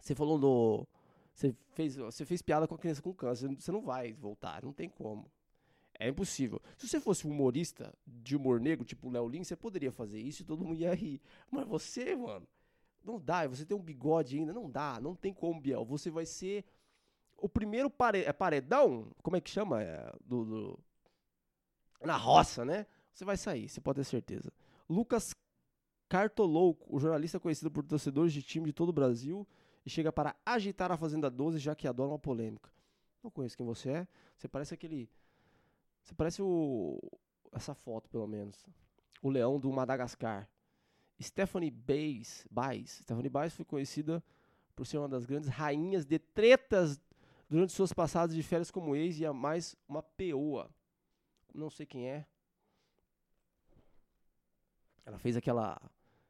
[0.00, 0.86] Você falou no.
[1.34, 3.48] Você fez, você fez piada com a criança com câncer.
[3.54, 5.30] Você não vai voltar, não tem como.
[5.98, 6.60] É impossível.
[6.76, 10.42] Se você fosse um humorista de humor negro, tipo Léo Lins, você poderia fazer isso
[10.42, 11.20] e todo mundo ia rir.
[11.50, 12.46] Mas você, mano,
[13.04, 13.46] não dá.
[13.46, 14.98] Você tem um bigode ainda, não dá.
[15.00, 15.84] Não tem como, Biel.
[15.84, 16.64] Você vai ser
[17.36, 18.24] o primeiro pare...
[18.24, 19.12] é paredão.
[19.22, 19.82] Como é que chama?
[19.82, 20.78] É, do, do,
[22.02, 22.86] Na roça, né?
[23.12, 24.52] Você vai sair, você pode ter certeza.
[24.88, 25.34] Lucas
[26.08, 29.46] Cartolouco, o jornalista conhecido por torcedores de time de todo o Brasil
[29.84, 32.70] e chega para agitar a Fazenda 12, já que adora uma polêmica.
[33.22, 34.08] Não conheço quem você é.
[34.36, 35.08] Você parece aquele
[36.02, 37.00] você parece o.
[37.52, 38.66] Essa foto, pelo menos.
[39.22, 40.48] O leão do Madagascar.
[41.20, 43.00] Stephanie Bays, Bays.
[43.02, 44.22] Stephanie Bays foi conhecida
[44.74, 47.00] por ser uma das grandes rainhas de tretas
[47.48, 50.70] durante suas passadas de férias como ex e a mais uma peoa.
[51.54, 52.26] Não sei quem é.
[55.04, 55.80] Ela fez aquela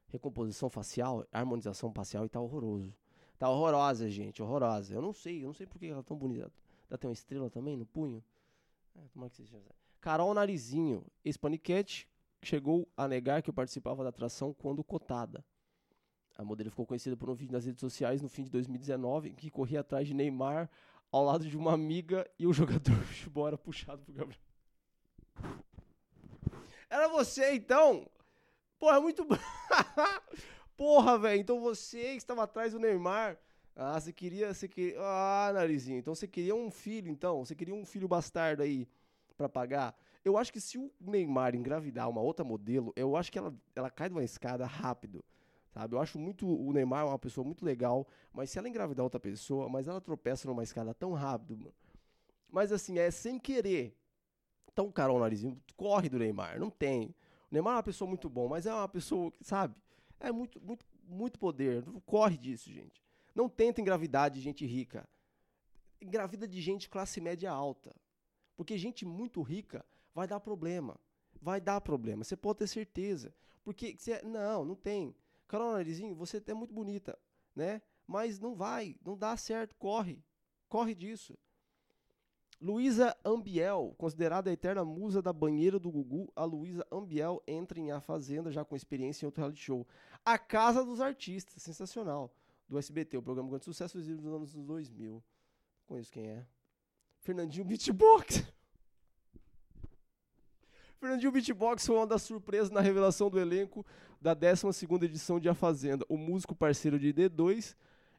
[0.07, 2.93] recomposição facial, harmonização facial e tá horroroso.
[3.37, 4.93] Tá horrorosa, gente, horrorosa.
[4.93, 6.51] Eu não sei, eu não sei por que ela é tão bonita.
[6.89, 8.23] Ela tem uma estrela também no punho.
[8.95, 9.57] É, que seja.
[9.99, 12.07] Carol Narizinho, ex-paniquete,
[12.43, 15.43] chegou a negar que participava da atração quando cotada.
[16.35, 19.35] A modelo ficou conhecida por um vídeo nas redes sociais no fim de 2019 em
[19.35, 20.69] que corria atrás de Neymar
[21.11, 24.41] ao lado de uma amiga e o jogador de era puxado por Gabriel.
[26.89, 28.07] Era você então?
[28.83, 29.25] Porra, muito.
[30.75, 31.39] Porra, velho.
[31.39, 33.37] Então você que estava atrás do Neymar.
[33.73, 34.99] Ah, você queria, você queria.
[34.99, 35.99] Ah, narizinho.
[35.99, 37.45] Então você queria um filho, então.
[37.45, 38.85] Você queria um filho bastardo aí
[39.37, 39.95] para pagar.
[40.25, 43.89] Eu acho que se o Neymar engravidar uma outra modelo, eu acho que ela, ela
[43.89, 45.23] cai de uma escada rápido.
[45.73, 45.95] Sabe?
[45.95, 46.45] Eu acho muito.
[46.45, 50.01] O Neymar é uma pessoa muito legal, mas se ela engravidar outra pessoa, mas ela
[50.01, 51.73] tropeça numa escada tão rápido, mano.
[52.51, 53.97] Mas assim, é sem querer.
[54.73, 56.59] Então, Carol Narizinho, corre do Neymar.
[56.59, 57.15] Não tem.
[57.53, 59.75] Neymar é uma pessoa muito bom, mas é uma pessoa que, sabe?
[60.19, 61.83] É muito, muito, muito poder.
[62.03, 62.99] Corre disso, gente.
[63.35, 65.07] Não tenta engravidar de gente rica.
[66.01, 67.95] Engravida de gente classe média alta.
[68.57, 69.85] Porque gente muito rica
[70.15, 70.99] vai dar problema.
[71.39, 72.23] Vai dar problema.
[72.23, 73.31] Você pode ter certeza.
[73.63, 75.15] Porque você, não, não tem.
[75.47, 77.15] Carol Narizinho, você é muito bonita,
[77.55, 77.83] né?
[78.07, 80.23] Mas não vai, não dá certo, corre.
[80.67, 81.37] Corre disso.
[82.63, 87.91] Luísa Ambiel, considerada a eterna musa da banheira do Gugu, a Luísa Ambiel entra em
[87.91, 89.85] A Fazenda já com experiência em outro reality show.
[90.23, 92.33] A Casa dos Artistas, sensacional
[92.69, 95.11] do SBT, o programa grande sucesso nos anos 2000.
[95.11, 95.21] Não
[95.85, 96.45] conheço quem é.
[97.19, 98.45] Fernandinho Beatbox.
[101.01, 103.85] Fernandinho Beatbox foi uma das surpresas na revelação do elenco
[104.21, 106.05] da 12ª edição de A Fazenda.
[106.07, 107.75] O músico parceiro de D2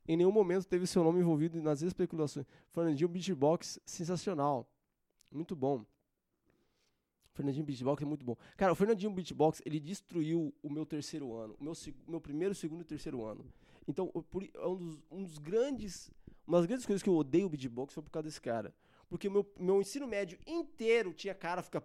[0.07, 2.47] Em nenhum momento teve seu nome envolvido nas especulações.
[2.71, 4.69] Fernandinho Beatbox, sensacional.
[5.31, 5.85] Muito bom.
[7.33, 8.37] Fernandinho Beatbox é muito bom.
[8.57, 11.57] Cara, o Fernandinho Beatbox, ele destruiu o meu terceiro ano.
[11.59, 11.73] O meu,
[12.07, 13.45] meu primeiro, segundo e terceiro ano.
[13.88, 16.11] Então, por, é um dos, um dos grandes...
[16.47, 18.75] Uma das grandes coisas que eu odeio o beatbox foi por causa desse cara.
[19.09, 21.83] Porque meu, meu ensino médio inteiro tinha cara ficar...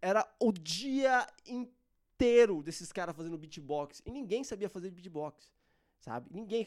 [0.00, 1.81] Era o dia inteiro
[2.62, 4.02] desses caras fazendo beatbox.
[4.06, 5.50] E ninguém sabia fazer beatbox.
[6.00, 6.28] Sabe?
[6.32, 6.66] Ninguém...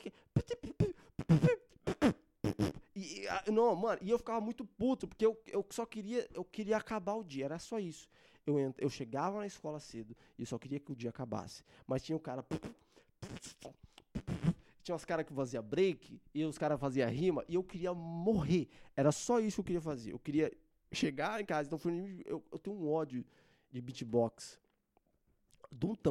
[2.95, 6.77] E, não, mano, e eu ficava muito puto, porque eu, eu só queria, eu queria
[6.77, 8.07] acabar o dia, era só isso.
[8.45, 11.63] Eu, eu chegava na escola cedo e só queria que o dia acabasse.
[11.85, 12.45] Mas tinha um cara.
[14.83, 18.69] Tinha os caras que fazia break e os caras faziam rima e eu queria morrer.
[18.95, 20.13] Era só isso que eu queria fazer.
[20.13, 20.51] Eu queria
[20.91, 21.67] chegar em casa.
[21.67, 23.25] Então foi, eu, eu tenho um ódio
[23.71, 24.59] de beatbox.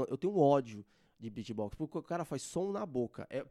[0.09, 0.85] Eu tenho um ódio
[1.18, 1.77] de beatbox.
[1.77, 3.27] Porque o cara faz som na boca.
[3.31, 3.44] É.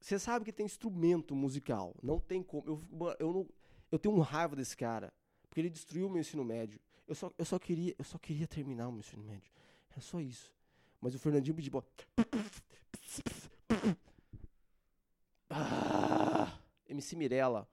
[0.00, 1.94] Você sabe que tem instrumento musical.
[2.02, 2.66] Não tem como.
[2.66, 3.48] Eu, eu, não,
[3.92, 5.12] eu tenho um raiva desse cara.
[5.48, 6.80] Porque ele destruiu o meu ensino médio.
[7.06, 9.50] Eu só, eu só, queria, eu só queria terminar o meu ensino médio.
[9.90, 10.52] Era só isso.
[11.00, 11.82] Mas o Fernandinho Bidibó.
[15.48, 17.68] Ah, MC Mirella.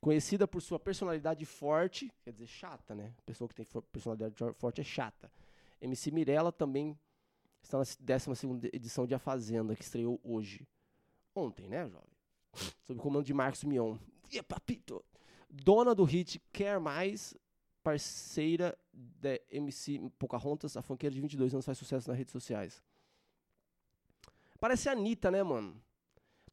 [0.00, 2.12] Conhecida por sua personalidade forte.
[2.22, 3.12] Quer dizer, chata, né?
[3.26, 5.30] Pessoa que tem personalidade forte é chata.
[5.80, 6.98] MC Mirella também
[7.62, 10.66] está na 12 edição de A Fazenda, que estreou hoje
[11.34, 12.08] ontem, né, jovem?
[12.86, 13.96] Sob o comando de Marcos Mion.
[14.30, 15.04] E papito!
[15.50, 17.34] Dona do hit Quer Mais,
[17.82, 22.82] parceira da MC Pocahontas, a funkeira de 22 anos faz sucesso nas redes sociais.
[24.60, 25.80] Parece a Anitta, né, mano?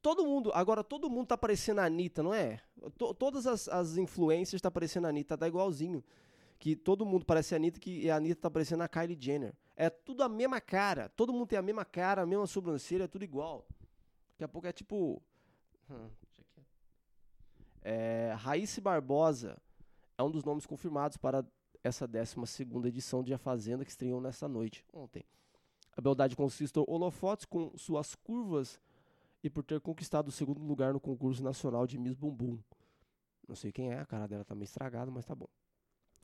[0.05, 2.61] Todo mundo, agora todo mundo tá parecendo a Anitta, não é?
[2.95, 6.03] T todas as, as influências tá parecendo a Anitta, tá igualzinho.
[6.59, 9.55] Que todo mundo parece a Anitta, que a Anitta tá parecendo a Kylie Jenner.
[9.75, 13.07] É tudo a mesma cara, todo mundo tem a mesma cara, a mesma sobrancelha, é
[13.07, 13.65] tudo igual.
[14.33, 15.19] Daqui a pouco é tipo.
[15.89, 16.07] Hum,
[17.81, 19.59] é, Raíssa Barbosa
[20.15, 21.43] é um dos nomes confirmados para
[21.83, 22.35] essa 12
[22.87, 25.23] edição de A Fazenda que estreou nessa noite, ontem.
[25.97, 28.79] A beldade consiste em holofotes com suas curvas
[29.45, 32.57] e por ter conquistado o segundo lugar no concurso nacional de Miss Bumbum.
[33.47, 35.47] Não sei quem é, a cara dela tá meio estragada, mas tá bom.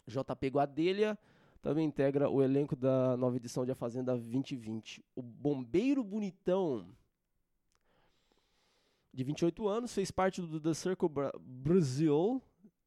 [0.07, 1.15] JP Guadelha
[1.62, 5.05] também integra o elenco da nova edição de A Fazenda 2020.
[5.15, 6.88] O Bombeiro Bonitão
[9.13, 12.41] de 28 anos, fez parte do The Circle Bra Brasil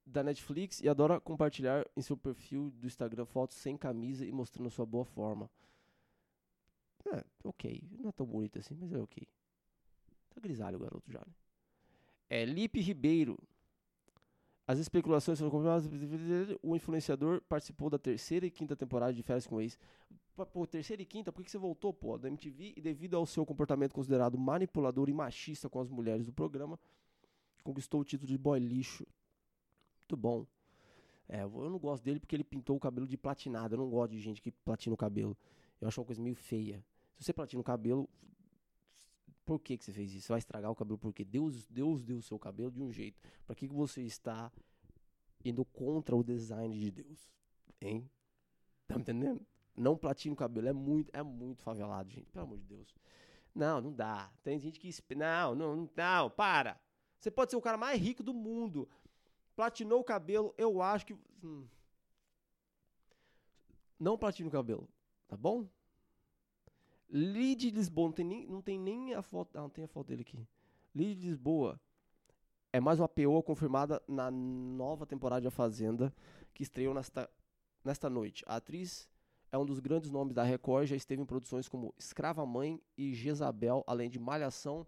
[0.05, 4.69] da Netflix e adora compartilhar em seu perfil do Instagram fotos sem camisa e mostrando
[4.69, 5.49] sua boa forma.
[7.07, 7.89] É, ok.
[8.01, 9.29] Não é tão bonito assim, mas é ok.
[10.45, 11.35] Grisalho o garoto já, né?
[12.29, 13.39] É Lipe Ribeiro.
[14.67, 15.87] As especulações foram confirmadas.
[16.63, 19.79] O influenciador participou da terceira e quinta temporada de Férias com Ex.
[20.53, 22.19] Pô, terceira e quinta, por que, você voltou, pô?
[22.19, 26.33] Da MTV e devido ao seu comportamento considerado manipulador e machista com as mulheres do
[26.33, 26.79] programa,
[27.63, 29.07] conquistou o título de boy lixo.
[30.01, 30.47] Muito bom.
[31.29, 33.75] É, eu não gosto dele porque ele pintou o cabelo de platinado.
[33.75, 35.37] Eu não gosto de gente que platina o cabelo.
[35.81, 36.85] Eu acho uma coisa meio feia.
[37.17, 38.09] Se você platina o cabelo,
[39.45, 40.27] por que, que você fez isso?
[40.27, 43.21] Você vai estragar o cabelo porque Deus, Deus deu o seu cabelo de um jeito.
[43.47, 44.51] Para que, que você está
[45.45, 47.31] indo contra o design de Deus?
[47.81, 48.11] Hein?
[48.87, 49.47] Tá me entendendo?
[49.77, 50.69] Não platine o cabelo.
[50.69, 52.31] É muito, é muito favelado, gente.
[52.31, 52.95] Pelo amor de Deus.
[53.55, 54.33] Não, não dá.
[54.43, 54.91] Tem gente que.
[55.15, 56.81] Não, não, não, para.
[57.19, 58.89] Você pode ser o cara mais rico do mundo.
[59.55, 61.15] Platinou o cabelo, eu acho que.
[61.43, 61.67] Hum.
[63.99, 64.89] Não platine o cabelo,
[65.29, 65.69] tá bom?
[67.17, 69.57] Lid Lisboa, não tem nem, não tem nem a foto.
[69.57, 70.49] Ah, não tem a foto dele aqui.
[70.93, 71.81] Lid Lisboa
[72.73, 76.13] é mais uma PO confirmada na nova temporada de A Fazenda,
[76.53, 77.31] que estreou nesta,
[77.85, 78.43] nesta noite.
[78.49, 79.09] A atriz
[79.53, 83.15] é um dos grandes nomes da Record, já esteve em produções como Escrava Mãe e
[83.15, 84.85] Jezabel, além de Malhação,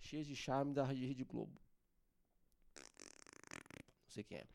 [0.00, 1.60] cheias de charme da Rede Globo.
[2.78, 4.46] Não sei quem é.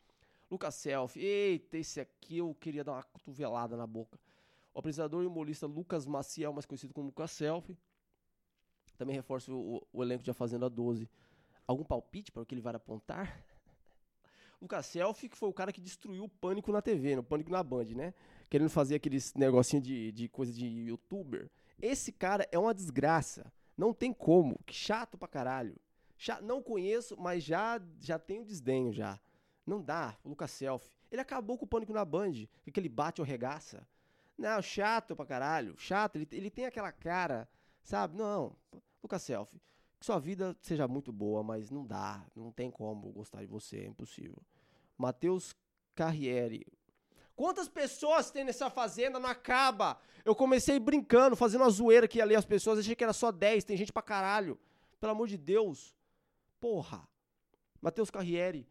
[0.50, 1.20] Lucas Selfie.
[1.20, 4.18] Eita, esse aqui eu queria dar uma cotovelada na boca.
[4.78, 7.76] O apresentador e humorista Lucas Maciel, mais conhecido como Lucas Selfie,
[8.96, 11.10] também reforça o, o, elenco de A Fazenda 12.
[11.66, 13.42] Algum palpite para o que ele vai apontar?
[14.62, 17.60] Lucas Selfie, que foi o cara que destruiu o Pânico na TV, no Pânico na
[17.60, 18.14] Band, né?
[18.48, 21.50] Querendo fazer aqueles negocinho de, de coisa de youtuber.
[21.82, 23.52] Esse cara é uma desgraça.
[23.76, 24.60] Não tem como.
[24.64, 25.74] Que chato pra caralho.
[26.40, 29.18] Não conheço, mas já, já tenho desdenho já.
[29.66, 30.96] Não dá, o Lucas Selfie.
[31.10, 32.46] Ele acabou com o Pânico na Band.
[32.72, 33.84] Que ele bate ou regaça.
[34.38, 35.74] Não, chato pra caralho.
[35.76, 37.48] Chato, ele, ele tem aquela cara,
[37.82, 38.16] sabe?
[38.16, 38.56] Não,
[39.02, 39.60] Lucas Selfie.
[39.98, 42.24] Que sua vida seja muito boa, mas não dá.
[42.36, 44.40] Não tem como gostar de você, é impossível.
[44.96, 45.56] Matheus
[45.92, 46.64] Carriere.
[47.34, 49.18] Quantas pessoas tem nessa fazenda?
[49.18, 49.98] Não acaba.
[50.24, 52.78] Eu comecei brincando, fazendo uma zoeira que ali as pessoas.
[52.78, 53.64] Achei que era só 10.
[53.64, 54.58] Tem gente pra caralho.
[55.00, 55.96] Pelo amor de Deus.
[56.60, 57.08] Porra.
[57.80, 58.68] Matheus Carriere.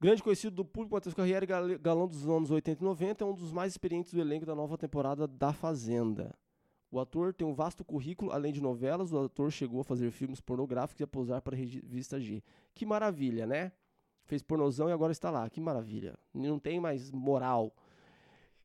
[0.00, 3.52] Grande conhecido do público, Matheus Carriere, galão dos anos 80 e 90, é um dos
[3.52, 6.32] mais experientes do elenco da nova temporada da Fazenda.
[6.88, 10.40] O ator tem um vasto currículo, além de novelas, o ator chegou a fazer filmes
[10.40, 12.44] pornográficos e a posar para a revista G.
[12.74, 13.72] Que maravilha, né?
[14.24, 15.50] Fez pornozão e agora está lá.
[15.50, 16.16] Que maravilha.
[16.32, 17.74] Não tem mais moral.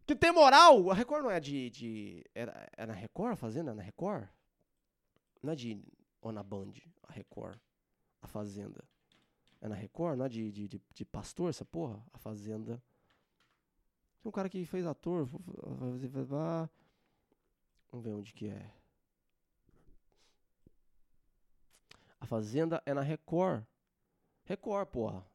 [0.05, 0.91] Que tem moral!
[0.91, 1.69] A Record não é de.
[1.71, 3.71] de era, é na Record a Fazenda?
[3.71, 4.27] É na Record?
[5.41, 5.83] Não é de.
[6.21, 6.73] Ou na Band?
[7.07, 7.57] A Record.
[8.21, 8.83] A Fazenda.
[9.63, 10.17] É na Record?
[10.17, 12.05] Não é de, de, de, de pastor essa porra?
[12.11, 12.83] A Fazenda.
[14.21, 15.25] Tem um cara que fez ator.
[17.89, 18.69] Vamos ver onde que é.
[22.19, 23.63] A Fazenda é na Record.
[24.43, 25.25] Record, porra.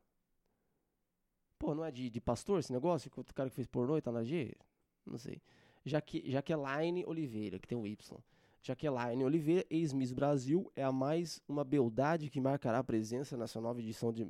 [1.59, 3.11] Pô, não é de, de pastor esse negócio?
[3.17, 4.55] O cara que fez pornô e tá na G?
[5.07, 5.41] Não sei.
[5.87, 8.23] Jaque, Jaqueline Oliveira, que tem um Y.
[8.63, 13.81] Jaqueline Oliveira, ex-Miss Brasil, é a mais uma beldade que marcará a presença nessa nova
[13.81, 14.27] edição de.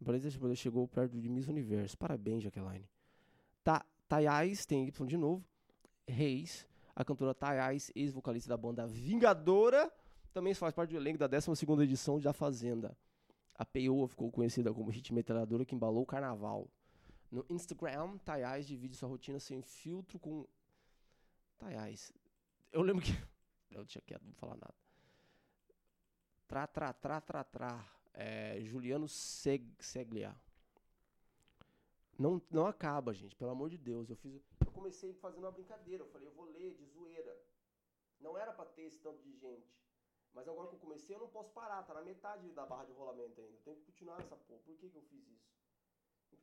[0.00, 1.96] Brasil chegou perto de Miss Universo.
[1.96, 2.88] Parabéns, Jaqueline.
[3.62, 5.44] Ta, Tayais, tem Y de novo.
[6.08, 6.66] Reis,
[6.96, 9.92] a cantora Tayais, ex-vocalista da banda Vingadora,
[10.32, 12.96] também faz parte do elenco da 12 edição de A Fazenda.
[13.54, 16.66] A Peioa ficou conhecida como hit metralhadora que embalou o carnaval.
[17.30, 20.46] No Instagram, Tayais divide sua rotina sem filtro com.
[21.58, 22.12] Tayais.
[22.72, 23.12] Eu lembro que.
[23.70, 24.74] Eu tinha quieto, não vou falar nada.
[26.48, 28.00] Tra, tra, tra, tra, tra.
[28.12, 30.34] É, Juliano Seg Seglia.
[32.18, 34.10] Não, não acaba, gente, pelo amor de Deus.
[34.10, 36.02] Eu fiz, eu comecei fazendo uma brincadeira.
[36.02, 37.34] Eu falei, eu vou ler de zoeira.
[38.20, 39.72] Não era pra ter esse tanto de gente.
[40.34, 41.82] Mas agora que eu comecei, eu não posso parar.
[41.84, 43.54] Tá na metade da barra de rolamento ainda.
[43.54, 44.60] Eu tenho que continuar essa porra.
[44.60, 45.50] Por que, que eu fiz isso?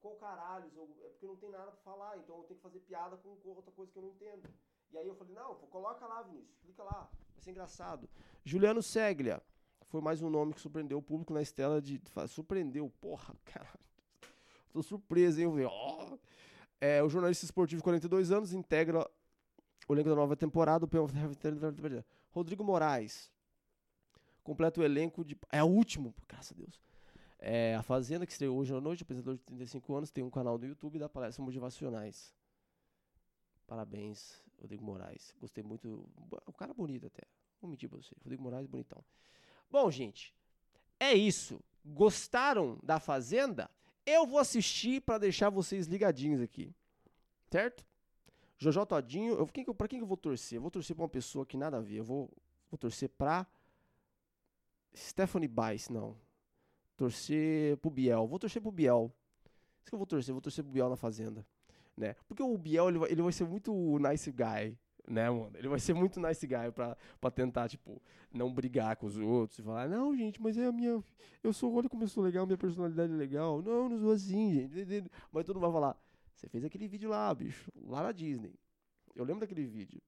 [0.02, 0.72] Qual caralho?
[0.76, 2.18] Eu, é porque não tem nada pra falar.
[2.18, 4.50] Então eu tenho que fazer piada com outra coisa que eu não entendo.
[4.92, 8.10] E aí eu falei, não, coloca lá, Vinícius, clica lá, vai ser engraçado.
[8.44, 9.42] Juliano Seglia
[9.88, 12.02] foi mais um nome que surpreendeu o público na estela de.
[12.28, 13.70] Surpreendeu, porra, cara.
[14.72, 16.18] Tô surpreso, hein, oh.
[16.80, 19.10] é, O jornalista esportivo de 42 anos integra
[19.88, 20.86] o elenco da nova temporada.
[20.86, 20.90] O
[22.32, 23.32] Rodrigo Moraes
[24.44, 25.38] completa o elenco de.
[25.52, 26.82] É o último, graças a Deus.
[27.40, 30.58] É, a Fazenda, que estreou hoje à noite, apresentador de 35 anos, tem um canal
[30.58, 32.34] do YouTube dá palestras motivacionais.
[33.68, 35.34] Parabéns, Rodrigo Moraes.
[35.40, 36.10] Gostei muito.
[36.46, 37.24] O cara é bonito até.
[37.62, 38.14] Vou mentir pra você.
[38.24, 39.04] Rodrigo Moraes, bonitão.
[39.70, 40.34] Bom, gente,
[41.00, 41.60] é isso.
[41.86, 43.70] Gostaram da Fazenda?
[44.06, 46.74] Eu vou assistir para deixar vocês ligadinhos aqui.
[47.52, 47.86] Certo?
[48.58, 50.58] Jojo Todinho, eu, quem, pra quem que eu vou torcer?
[50.58, 51.98] Eu vou torcer pra uma pessoa que nada a ver.
[51.98, 52.32] Eu vou,
[52.72, 53.46] vou torcer pra
[54.96, 56.18] Stephanie Bice, não.
[56.96, 58.26] Torcer pro Biel.
[58.28, 59.14] Vou torcer pro Biel.
[59.82, 60.34] Isso que eu vou torcer.
[60.34, 61.46] Vou torcer pro Biel na Fazenda
[61.98, 62.16] né?
[62.28, 64.78] Porque o Biel, ele vai, ele vai ser muito nice guy,
[65.08, 65.52] né, mano?
[65.56, 69.60] Ele vai ser muito nice guy pra, pra tentar, tipo, não brigar com os outros
[69.60, 71.04] e falar, não, gente, mas é a minha.
[71.44, 73.62] Eu sou, olha como eu sou legal, minha personalidade é legal.
[73.62, 75.10] Não, não sou assim, gente.
[75.32, 75.98] Mas todo mundo vai falar,
[76.34, 78.54] você fez aquele vídeo lá, bicho, lá na Disney.
[79.16, 80.00] Eu lembro daquele vídeo.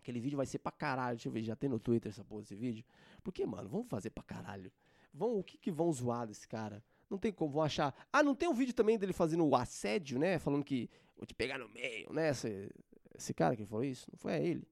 [0.00, 1.16] Aquele vídeo vai ser pra caralho.
[1.16, 2.84] Deixa eu ver, já tem no Twitter essa porra desse vídeo.
[3.22, 4.70] Porque, mano, vamos fazer pra caralho.
[5.12, 6.84] Vão, o que que vão zoar desse cara?
[7.08, 7.94] Não tem como, vão achar.
[8.12, 10.38] Ah, não tem um vídeo também dele fazendo o assédio, né?
[10.38, 12.30] Falando que vou te pegar no meio, né?
[12.30, 12.70] Esse,
[13.14, 14.68] esse cara que falou isso, não foi ele.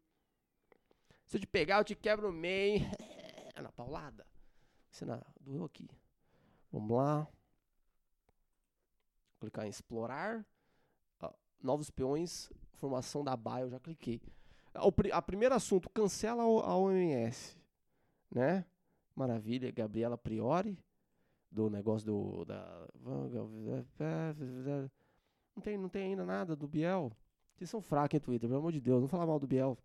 [1.27, 2.81] Se eu te pegar, eu te quebro no meio.
[3.61, 4.27] na paulada.
[4.91, 5.89] Você na, doeu aqui.
[6.71, 7.29] Vamos lá.
[9.41, 10.45] Clicar em explorar.
[11.61, 14.21] novos peões, formação da BAE, eu já cliquei.
[14.75, 17.57] O, a primeiro assunto, cancela a OMS.
[18.31, 18.65] Né?
[19.15, 20.79] Maravilha, Gabriela Priori
[21.53, 22.45] do negócio do.
[22.45, 22.89] Da,
[25.55, 27.13] não, tem, não tem ainda nada do Biel.
[27.55, 29.01] Vocês são fracos em Twitter, pelo amor de Deus.
[29.01, 29.77] Não fala mal do Biel.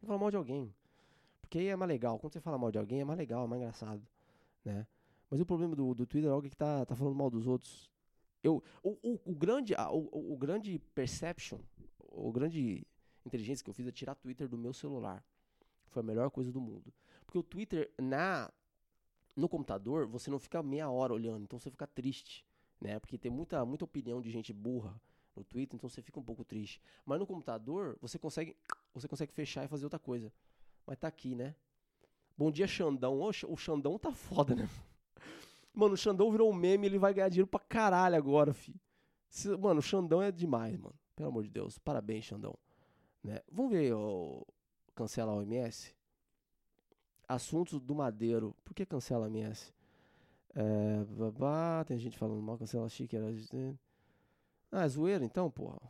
[0.00, 0.72] Não fala mal de alguém.
[1.40, 2.18] Porque aí é mais legal.
[2.18, 4.06] Quando você fala mal de alguém, é mais legal, é mais engraçado.
[4.64, 4.86] Né?
[5.30, 7.90] Mas o problema do, do Twitter é alguém que tá, tá falando mal dos outros.
[8.42, 11.58] Eu, o, o, o grande, o, o grande perception,
[11.98, 12.86] o grande
[13.24, 15.24] inteligência que eu fiz é tirar Twitter do meu celular.
[15.88, 16.92] Foi a melhor coisa do mundo.
[17.24, 18.50] Porque o Twitter, na
[19.36, 22.44] no computador, você não fica meia hora olhando, então você fica triste,
[22.80, 22.98] né?
[22.98, 24.98] Porque tem muita, muita opinião de gente burra
[25.36, 26.80] no Twitter, então você fica um pouco triste.
[27.04, 28.56] Mas no computador, você consegue,
[28.94, 30.32] você consegue fechar e fazer outra coisa.
[30.86, 31.54] Mas tá aqui, né?
[32.36, 33.20] Bom dia, Xandão.
[33.20, 34.68] o Xandão tá foda, né?
[35.74, 38.74] Mano, o Xandão virou um meme, ele vai ganhar dinheiro pra caralho agora, fi.
[39.60, 40.94] Mano, o Xandão é demais, mano.
[41.14, 41.78] Pelo amor de Deus.
[41.78, 42.56] Parabéns, Xandão.
[43.22, 43.40] Né?
[43.50, 44.46] Vamos ver, o
[44.94, 45.95] cancela a OMS?
[47.28, 48.54] Assuntos do Madeiro.
[48.64, 49.72] Por que cancela a MS?
[50.54, 53.26] É, babá, tem gente falando mal, cancela a xícara.
[54.70, 55.80] Ah, é zoeira então, porra.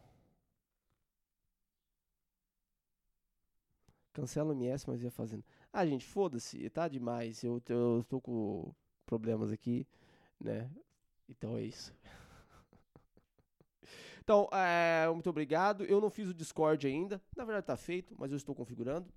[4.12, 5.44] Cancela o MS, mas ia fazendo.
[5.72, 7.44] Ah, gente, foda-se, tá demais.
[7.44, 8.72] Eu, eu tô com
[9.04, 9.86] problemas aqui,
[10.40, 10.70] né?
[11.28, 11.92] Então é isso.
[14.22, 15.84] Então, é, muito obrigado.
[15.84, 17.22] Eu não fiz o Discord ainda.
[17.36, 19.08] Na verdade tá feito, mas eu estou configurando.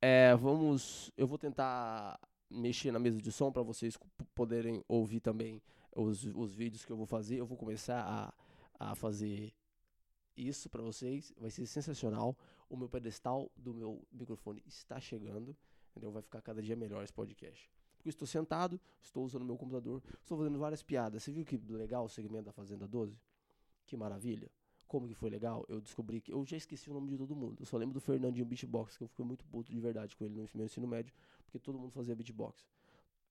[0.00, 1.10] É, vamos.
[1.16, 3.98] Eu vou tentar mexer na mesa de som para vocês
[4.34, 5.62] poderem ouvir também
[5.94, 7.36] os, os vídeos que eu vou fazer.
[7.36, 8.02] Eu vou começar
[8.78, 9.52] a, a fazer
[10.36, 11.32] isso para vocês.
[11.36, 12.36] Vai ser sensacional.
[12.68, 15.56] O meu pedestal do meu microfone está chegando.
[15.90, 16.10] Entendeu?
[16.10, 17.70] Vai ficar cada dia melhor esse podcast.
[17.96, 21.22] Porque estou sentado, estou usando meu computador, estou fazendo várias piadas.
[21.22, 23.20] Você viu que legal o segmento da Fazenda 12?
[23.84, 24.50] Que maravilha.
[24.90, 25.64] Como que foi legal?
[25.68, 26.32] Eu descobri que.
[26.32, 27.58] Eu já esqueci o nome de todo mundo.
[27.60, 30.34] Eu só lembro do Fernandinho Beatbox, que eu fiquei muito puto de verdade com ele
[30.34, 31.14] no meu ensino médio,
[31.44, 32.66] porque todo mundo fazia beatbox.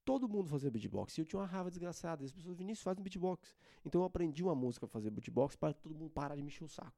[0.05, 1.17] Todo mundo fazia beatbox.
[1.17, 2.23] E eu tinha uma raiva desgraçada.
[2.23, 3.53] As pessoas, Vinícius, faz um beatbox.
[3.85, 6.63] Então eu aprendi uma música a fazer beatbox para todo mundo parar de me encher
[6.63, 6.95] o saco.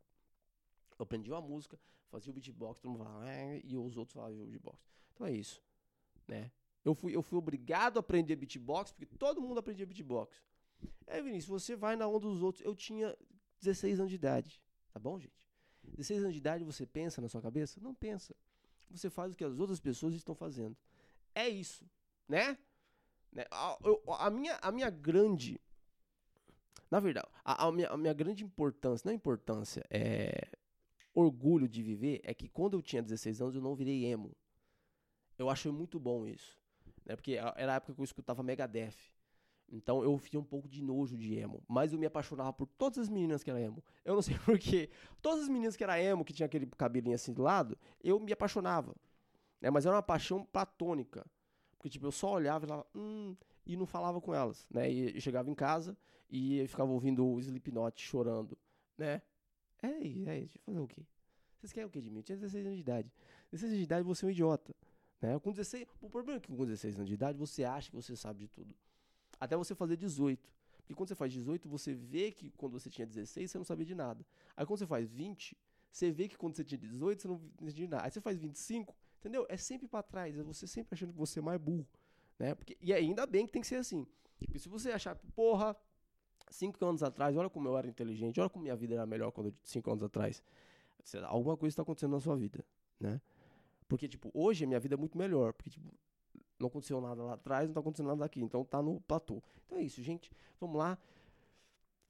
[1.00, 1.80] Eu aprendi uma música,
[2.12, 4.80] fazia o beatbox, todo mundo falava, ah", e os outros falavam beatbox.
[5.16, 5.60] Então é isso,
[6.28, 6.52] né?
[6.86, 10.40] Eu fui, eu fui obrigado a aprender beatbox, porque todo mundo aprendia beatbox.
[11.08, 12.64] É, Vinícius, você vai na onda dos outros.
[12.64, 13.18] Eu tinha
[13.62, 14.62] 16 anos de idade.
[14.92, 15.48] Tá bom, gente?
[15.84, 17.80] 16 anos de idade você pensa na sua cabeça?
[17.82, 18.36] Não pensa.
[18.90, 20.76] Você faz o que as outras pessoas estão fazendo.
[21.34, 21.86] É isso,
[22.28, 22.58] né?
[23.32, 23.46] né?
[23.50, 25.60] A, eu, a, minha, a minha grande.
[26.90, 30.50] Na verdade, a, a, minha, a minha grande importância, não importância, é
[31.14, 34.36] orgulho de viver, é que quando eu tinha 16 anos eu não virei emo.
[35.38, 36.58] Eu achei muito bom isso.
[37.06, 37.16] Né?
[37.16, 38.96] Porque era a época que eu escutava Megadeth.
[39.72, 41.64] Então eu tinha um pouco de nojo de emo.
[41.68, 43.84] Mas eu me apaixonava por todas as meninas que eram emo.
[44.04, 44.90] Eu não sei porquê.
[45.22, 48.34] Todas as meninas que eram emo, que tinha aquele cabelinho assim do lado, eu me
[48.34, 48.94] apaixonava.
[49.62, 49.70] Né?
[49.70, 51.26] Mas era uma paixão platônica.
[51.78, 54.90] Porque, tipo, eu só olhava e falava, hum, e não falava com elas, né?
[54.90, 55.98] E chegava em casa
[56.30, 58.56] e ficava ouvindo o Slipknot chorando,
[58.98, 59.22] né?
[59.82, 61.04] É, é, deixa eu fazer o quê?
[61.58, 62.18] Vocês querem o quê de mim?
[62.18, 63.12] Eu tinha 16 anos de idade.
[63.52, 64.76] 16 anos de idade você é um idiota.
[65.20, 65.40] Né?
[65.40, 68.16] Com 16, o problema é que com 16 anos de idade você acha que você
[68.16, 68.76] sabe de tudo
[69.42, 70.54] até você fazer 18.
[70.78, 73.86] Porque quando você faz 18, você vê que quando você tinha 16, você não sabia
[73.86, 74.26] de nada.
[74.56, 75.58] Aí quando você faz 20,
[75.92, 78.06] você vê que quando você tinha 18, você não de nada.
[78.06, 79.46] Aí você faz 25, entendeu?
[79.50, 81.88] É sempre para trás, é você sempre achando que você é mais burro.
[82.38, 82.54] Né?
[82.54, 84.06] Porque, e ainda bem que tem que ser assim.
[84.40, 85.76] Porque se você achar, porra,
[86.50, 89.54] 5 anos atrás, olha como eu era inteligente, olha como minha vida era melhor quando
[89.64, 90.44] 5 anos atrás.
[91.24, 92.64] Alguma coisa está acontecendo na sua vida,
[93.00, 93.20] né?
[93.88, 95.54] Porque, tipo, hoje a minha vida é muito melhor.
[95.54, 95.94] Porque, tipo,
[96.62, 98.42] não aconteceu nada lá atrás, não está acontecendo nada aqui.
[98.42, 99.42] Então tá no platô.
[99.66, 100.32] Então é isso, gente.
[100.60, 100.98] Vamos lá.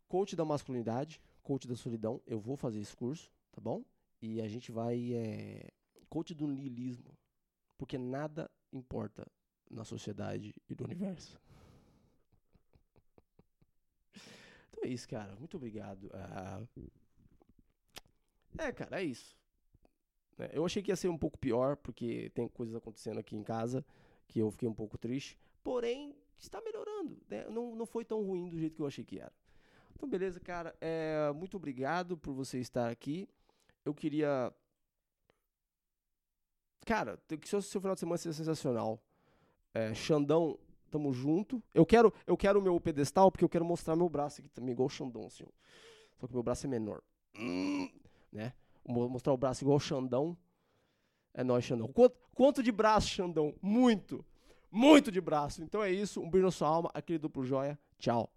[0.07, 2.21] Coach da masculinidade, coach da solidão.
[2.27, 3.83] Eu vou fazer esse curso, tá bom?
[4.21, 5.13] E a gente vai.
[5.13, 5.71] É,
[6.09, 7.17] coach do niilismo.
[7.77, 9.25] Porque nada importa
[9.69, 11.39] na sociedade e no universo.
[14.73, 15.35] Então é isso, cara.
[15.35, 16.09] Muito obrigado.
[16.11, 16.63] Ah,
[18.57, 19.37] é, cara, é isso.
[20.39, 23.43] É, eu achei que ia ser um pouco pior, porque tem coisas acontecendo aqui em
[23.43, 23.85] casa
[24.31, 25.37] que eu fiquei um pouco triste.
[25.61, 27.17] Porém, está melhorando.
[27.29, 27.45] Né?
[27.49, 29.33] Não, não foi tão ruim do jeito que eu achei que era.
[29.93, 30.73] Então, beleza, cara.
[30.79, 33.27] É, muito obrigado por você estar aqui.
[33.83, 34.53] Eu queria.
[36.85, 38.99] Cara, que seu, seu final de semana seja sensacional.
[39.73, 40.57] É, Xandão,
[40.89, 41.61] tamo junto.
[41.73, 44.71] Eu quero eu quero o meu pedestal porque eu quero mostrar meu braço aqui também,
[44.71, 45.45] igual o Xandão, assim.
[46.17, 47.01] Só que meu braço é menor.
[47.37, 47.89] Hum,
[48.31, 48.53] né?
[48.87, 50.37] Mostrar o braço igual o Xandão.
[51.33, 51.87] É nóis, Xandão.
[51.87, 53.53] Quanto, quanto de braço, Xandão?
[53.61, 54.25] Muito.
[54.71, 55.63] Muito de braço.
[55.63, 56.21] Então é isso.
[56.21, 56.89] Um beijo na sua alma.
[56.93, 57.77] Aquele duplo joia.
[57.97, 58.31] Tchau.